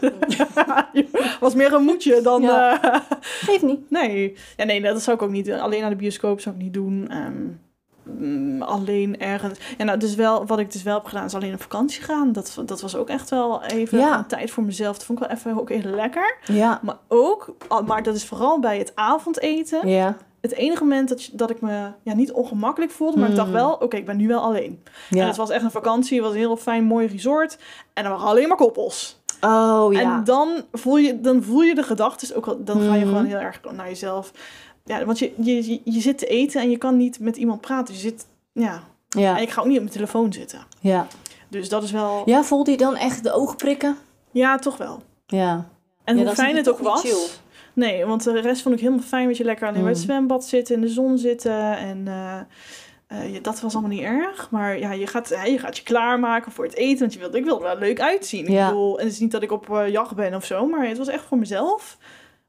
[1.40, 2.42] was meer een moedje dan...
[2.44, 2.74] Eh,
[3.20, 3.90] Geeft niet.
[3.90, 4.34] nee.
[4.56, 5.60] Ja, nee, dat zou ik ook niet doen.
[5.60, 7.06] Alleen naar de bioscoop zou ik niet doen.
[7.08, 7.32] Ehm,
[8.18, 9.58] mm, alleen ergens...
[9.78, 12.32] Ja, nou, dus wel, wat ik dus wel heb gedaan, is alleen op vakantie gaan.
[12.32, 14.18] Dat, dat was ook echt wel even Ja.
[14.18, 14.96] een tijd voor mezelf.
[14.96, 16.36] Dat vond ik wel even ook heel lekker.
[16.44, 16.80] Ja.
[16.82, 17.54] Maar ook,
[17.86, 19.88] maar dat is vooral bij het avondeten.
[19.88, 20.16] Ja.
[20.40, 23.54] Het enige moment dat, dat ik me ja, niet ongemakkelijk voelde, maar ik dacht Mm.
[23.54, 24.82] wel, oké, ik ben nu wel alleen.
[25.10, 25.26] En ja.
[25.26, 27.58] het was echt een vakantie, het was een heel fijn, mooi resort.
[27.92, 29.22] En er waren alleen maar koppels.
[29.40, 30.00] Oh ja.
[30.00, 33.08] En dan voel je, dan voel je de gedachten ook, wel- dan ga je Mhm.
[33.08, 34.32] gewoon heel erg naar jezelf.
[34.84, 37.94] Ja, want je, je, je, zit te eten en je kan niet met iemand praten.
[37.94, 38.82] Je zit, ja.
[39.08, 39.36] En ja.
[39.36, 40.60] ik ga ook niet op mijn telefoon zitten.
[40.80, 41.06] Ja.
[41.48, 43.96] Dus dat is wel, ja, ja, voelde je dan echt de oogprikken?
[44.56, 45.02] toch wel.
[45.26, 45.68] Ja.
[46.04, 47.40] En Ja, hoe fijn het ook was.
[47.72, 49.28] Nee, want de rest vond ik helemaal fijn.
[49.28, 50.04] Dat je lekker alleen bij het Mm.
[50.04, 51.76] zwembad zitten, in de zon zitten.
[51.76, 52.40] En eh,
[53.06, 54.50] eh, ja, dat was allemaal niet erg.
[54.50, 56.98] Maar ja, je gaat, je gaat je klaarmaken voor het eten.
[56.98, 58.52] Want je wilt, ik wil er wel leuk uitzien.
[58.52, 58.62] Ja.
[58.62, 60.66] Ik bedoel, en het is niet dat ik op eh, jacht ben of zo.
[60.66, 61.98] Maar het was echt voor mezelf.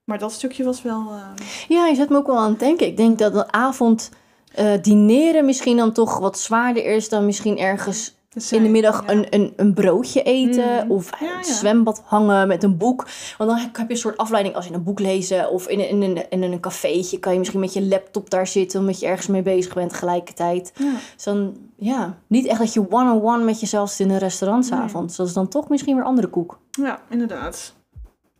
[0.05, 1.01] Maar dat stukje was wel...
[1.11, 2.87] eh, Ja, je zet me ook wel aan het denken.
[2.87, 4.09] Ik denk dat de avond
[4.53, 8.13] eh, dineren misschien dan toch wat zwaarder is dan misschien ergens
[8.51, 9.11] in de middag ja.
[9.11, 10.91] een, een, een broodje eten Mm.
[10.91, 11.53] of Ja, het ja.
[11.53, 13.07] zwembad hangen met een boek.
[13.37, 15.87] Want dan heb je een soort afleiding als in een boek lezen of in, een-
[15.89, 19.05] in, een, in een cafeetje kan je misschien met je laptop daar zitten omdat je
[19.05, 20.73] ergens mee bezig bent tegelijkertijd.
[21.15, 24.69] Dus dan, ja, niet echt dat je one-on-one met jezelf zit in een restaurant 's
[24.69, 24.79] Nee.
[24.79, 25.15] avonds.
[25.15, 26.59] Dat is dan toch misschien weer andere koek.
[26.71, 27.73] ja, inderdaad.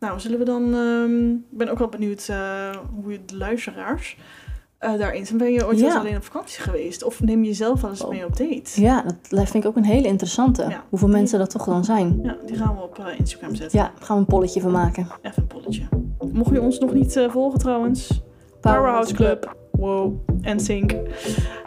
[0.00, 0.74] Nou, zullen we dan...
[0.74, 2.70] ehm, ik ben ook wel benieuwd eh,
[3.02, 4.16] hoe je de luisteraars
[4.78, 5.38] eh, daarin zijn.
[5.38, 5.98] Ben je ooit eens Ja.
[5.98, 7.04] alleen op vakantie geweest?
[7.04, 8.10] Of neem je jezelf wel eens Oh.
[8.10, 8.80] mee op date?
[8.80, 10.66] Ja, dat vind ik ook een hele interessante.
[10.68, 10.84] Ja.
[10.88, 12.18] Hoeveel mensen dat toch dan zijn.
[12.22, 13.78] Ja, die gaan we op eh, Instagram zetten.
[13.78, 15.06] Ja, daar gaan we een polletje van maken.
[15.22, 15.82] Even een polletje.
[16.32, 18.22] Mocht je ons nog niet volgen trouwens.
[18.60, 19.56] Powerhouse Club.
[19.78, 20.12] Wow.
[20.56, 20.92] Sync.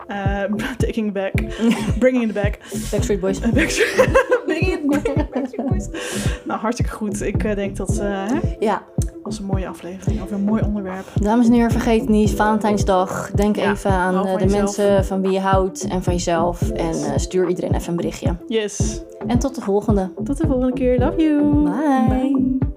[0.08, 0.44] Eh,
[0.78, 1.34] taking back.
[2.00, 2.58] Bringing it back.
[2.92, 3.40] Backstreet Boys.
[3.54, 5.32] Backstreet- Bringing it back.
[5.32, 5.90] Backstreet Boys.
[6.46, 7.22] Nou, hartstikke goed.
[7.22, 8.26] Ik eh, denk dat eh
[8.60, 8.84] Ja,
[9.24, 10.22] was een mooie aflevering.
[10.22, 11.06] Over een mooi onderwerp.
[11.22, 13.32] dames en heren, vergeet niet, Valentijnsdag.
[13.32, 14.52] Denk Ja, even aan eh, de jezelf.
[14.62, 16.70] mensen van wie je houdt en van jezelf.
[16.72, 18.36] En stuur iedereen even een berichtje.
[18.48, 19.02] Yes.
[19.28, 20.12] En tot de volgende.
[20.24, 21.00] Tot de volgende keer.
[21.00, 21.64] Love you.
[21.64, 22.06] Bye.
[22.08, 22.69] Bye.